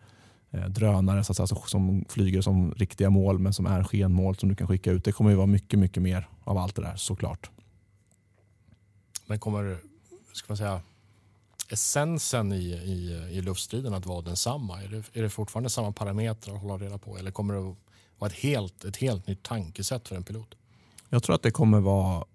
[0.51, 4.49] eh, drönare så att, alltså, som flyger som riktiga mål men som är skenmål som
[4.49, 5.03] du kan skicka ut.
[5.03, 7.49] Det kommer ju vara mycket, mycket mer av allt det där såklart.
[9.25, 9.77] Men kommer,
[10.33, 10.81] ska man säga,
[11.69, 14.83] essensen i, i, i luftstriden att vara densamma?
[14.83, 17.77] Är det, är det fortfarande samma parametrar att hålla reda på eller kommer det att
[18.17, 20.55] vara ett helt, ett helt nytt tankesätt för en pilot?
[21.09, 22.25] Jag tror att det kommer vara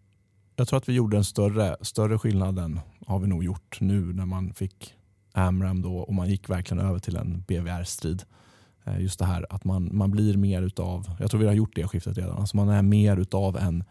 [0.57, 4.01] jag tror att vi gjorde en större, större skillnad än har vi nog gjort nu
[4.01, 4.95] när man fick
[5.33, 8.23] AMRAM då och man gick verkligen över till en BVR-strid.
[8.85, 11.75] Eh, just det här att man, man blir mer utav, jag tror vi har gjort
[11.75, 13.85] det skiftet redan, alltså man är mer utav en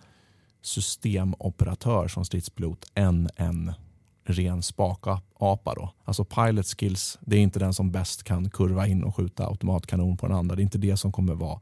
[0.61, 3.73] systemoperatör som stridspilot än en
[4.29, 5.73] ren spakapa.
[5.75, 5.89] Då.
[6.03, 10.17] Alltså pilot skills, det är inte den som bäst kan kurva in och skjuta automatkanon
[10.17, 10.55] på den andra.
[10.55, 11.59] Det är inte det som kommer vara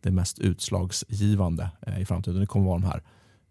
[0.00, 2.40] det mest utslagsgivande eh, i framtiden.
[2.40, 3.02] Det kommer vara de här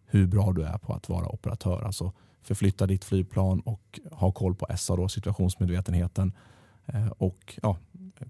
[0.06, 1.82] hur bra du är på att vara operatör.
[1.82, 6.34] Alltså förflytta ditt flygplan och ha koll på SA, då, situationsmedvetenheten.
[6.86, 7.78] Eh, och ja,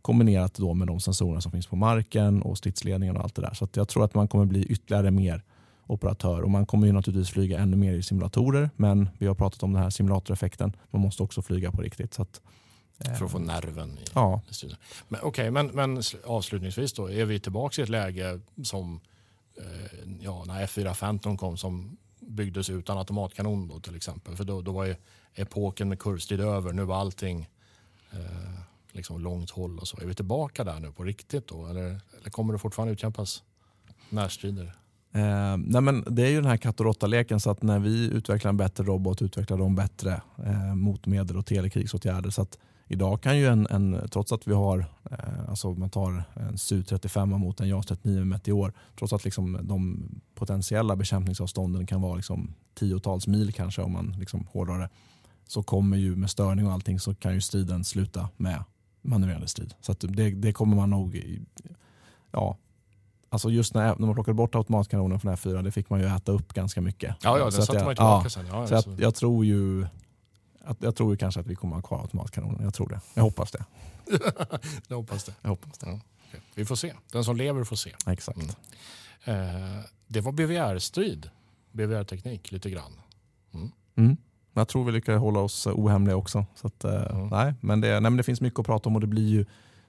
[0.02, 3.54] kombinerat då med de sensorer som finns på marken och stridsledningen och allt det där.
[3.54, 5.44] Så jag tror att man kommer bli ytterligare mer
[5.88, 6.42] operatör.
[6.42, 9.74] Och man kommer ju naturligtvis flyga ännu mer i simulatorer men vi har pratat om
[9.74, 10.76] den här simulatoreffekten.
[10.92, 12.14] Man måste också flyga på riktigt.
[12.14, 12.42] Så att,
[13.00, 14.42] eh, för att få nerven i, ja.
[14.50, 14.80] studien.
[15.08, 19.00] Men, okay, men, men avslutningsvis då, är vi tillbaka i ett läge som
[19.58, 24.36] eh, ja, när F4 Phantom kom som byggdes utan automatkanon då, till exempel.
[24.36, 24.96] För då, då var ju
[25.36, 26.74] epoken med kurvstrid över.
[26.74, 27.50] Nu var allting
[28.12, 28.20] eh,
[28.92, 29.98] liksom långt håll och så.
[30.02, 31.66] Är vi tillbaka där nu på riktigt då?
[31.66, 33.44] Eller, eller kommer det fortfarande utkämpas
[34.10, 34.76] närstrider?
[35.16, 38.06] Eh, nej men det är ju den här katt och råtta-leken så att när vi
[38.06, 42.30] utvecklar en bättre robot utvecklar de bättre eh, motmedel och telekrigsåtgärder.
[42.30, 42.58] Så att
[42.88, 47.38] idag kan ju en, en trots att vi har, eh, alltså man tar en Su-35
[47.38, 53.28] mot en JAS 39 Meteor, trots att liksom de potentiella bekämpningsavstånden kan vara liksom tiotals
[53.28, 54.90] mil kanske om man liksom hårdrar det,
[55.48, 58.64] så kommer ju med störning och allting så kan ju striden sluta med
[59.02, 59.74] manövrerande strid.
[59.82, 61.24] Så det, det kommer man nog
[62.32, 62.58] ja,
[63.36, 66.32] Alltså just när, när man plockade bort automatkanonen från F4, det fick man ju äta
[66.32, 67.16] upp ganska mycket.
[67.22, 68.48] Ja, ja den satte man ju tillbaka ja, sen.
[68.48, 69.88] Ja, så jag, jag, tror ju
[70.66, 72.64] att, jag tror ju kanske att vi kommer ha kvar automatkanonen.
[72.64, 73.00] Jag tror det.
[73.14, 73.66] Jag hoppas det.
[74.88, 75.34] jag hoppas det.
[75.42, 75.88] Jag hoppas det.
[75.90, 76.00] Ja.
[76.28, 76.40] Okay.
[76.56, 76.94] Vi får se.
[77.12, 77.92] Den som lever får se.
[78.08, 78.40] Exakt.
[79.26, 79.46] Mm.
[79.46, 81.30] Eh, det var BVR-strid.
[81.72, 82.94] BVR-teknik lite grann.
[83.54, 83.72] Mm.
[83.96, 84.18] Mm.
[84.54, 86.46] Jag tror vi lyckas hålla oss ohemliga också.
[86.56, 89.02] Så att, eh, nej, men det, nej, men det finns mycket att prata om och
[89.02, 89.46] det blir ju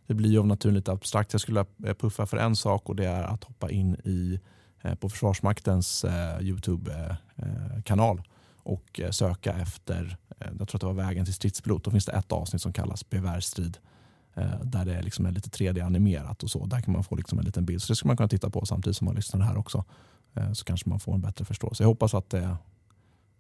[0.07, 1.33] det blir ju av naturen lite abstrakt.
[1.33, 4.41] Jag skulle eh, puffa för en sak och det är att hoppa in i,
[4.83, 8.23] eh, på Försvarsmaktens eh, Youtube-kanal
[8.57, 11.85] och söka efter, jag tror att det var vägen till stridspilot.
[11.85, 13.79] Då finns det ett avsnitt som kallas Bevärstrid
[14.63, 16.67] där det är liksom lite 3D-animerat och så.
[16.67, 17.83] Där kan man få liksom en liten bild.
[17.83, 19.85] Så det skulle man kunna titta på samtidigt som man lyssnar här också.
[20.55, 21.83] Så kanske man får en bättre förståelse.
[21.83, 22.57] Jag hoppas att det,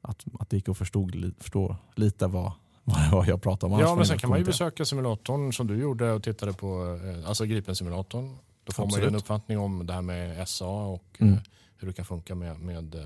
[0.02, 2.52] att, att det gick att förstå, förstå lite vad,
[3.12, 3.80] vad jag pratade om.
[3.80, 7.44] Ja, men sen kan man ju besöka simulatorn som du gjorde och tittade på, alltså
[7.44, 8.36] Gripen-simulatorn.
[8.64, 8.92] Då får Absolut.
[8.92, 11.38] man ju en uppfattning om det här med SA och mm.
[11.76, 12.96] hur det kan funka med, med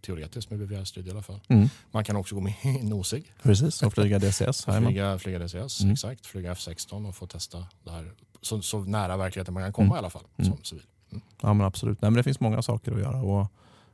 [0.00, 1.40] teoretiskt med BVR-studie i alla fall.
[1.48, 1.68] Mm.
[1.90, 3.32] Man kan också gå med i nosig.
[3.42, 4.64] Precis, och flyga DCS.
[4.78, 5.92] flyga, flyga DCS, mm.
[5.92, 6.26] exakt.
[6.26, 9.96] Flyga F16 och få testa det här så, så nära verkligheten man kan komma mm.
[9.96, 10.64] i alla fall som mm.
[10.64, 10.84] civil.
[11.10, 11.22] Mm.
[11.40, 13.22] Ja men absolut, nej, men det finns många saker att göra.
[13.22, 13.46] Och,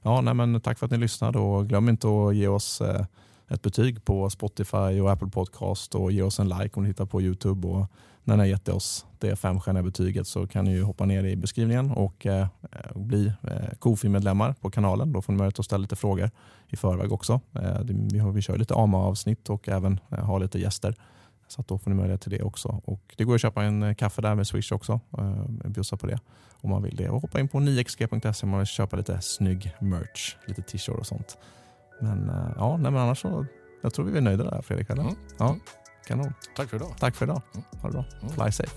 [0.03, 3.05] ja, nej, men tack för att ni lyssnade och glöm inte att ge oss eh,
[3.49, 7.07] ett betyg på Spotify och Apple Podcast och ge oss en like om ni hittar
[7.07, 7.69] på Youtube.
[7.69, 7.87] Och
[8.25, 11.37] när ni har gett oss det femstjärniga betyget så kan ni ju hoppa ner i
[11.37, 15.13] beskrivningen och eh, eh, bli eh, Kofi-medlemmar på kanalen.
[15.13, 16.31] Då får ni möjlighet att ställa lite frågor
[16.69, 17.41] i förväg också.
[17.55, 20.95] Eh, vi, har, vi kör lite AMA-avsnitt och även eh, har lite gäster.
[21.49, 22.81] Så att då får ni möjlighet till det också.
[22.85, 25.01] Och det går att köpa en eh, kaffe där med Swish också.
[25.19, 26.19] Eh, bjussa på det
[26.61, 27.09] om man vill det.
[27.09, 31.07] Och hoppa in på 9xg.se om man vill köpa lite snygg merch, lite t-shirt och
[31.07, 31.39] sånt.
[32.01, 33.47] Men eh, ja, nej, men annars så
[33.83, 34.91] jag tror vi är nöjda där Fredrik.
[34.91, 35.03] Eller?
[35.03, 35.15] Mm.
[35.39, 35.57] Ja,
[36.07, 36.33] kanon.
[36.57, 36.95] Tack för idag.
[36.99, 37.43] Tack för idag.
[37.55, 37.65] Mm.
[37.83, 38.05] Ha det bra.
[38.23, 38.33] Mm.
[38.35, 38.77] Fly safe.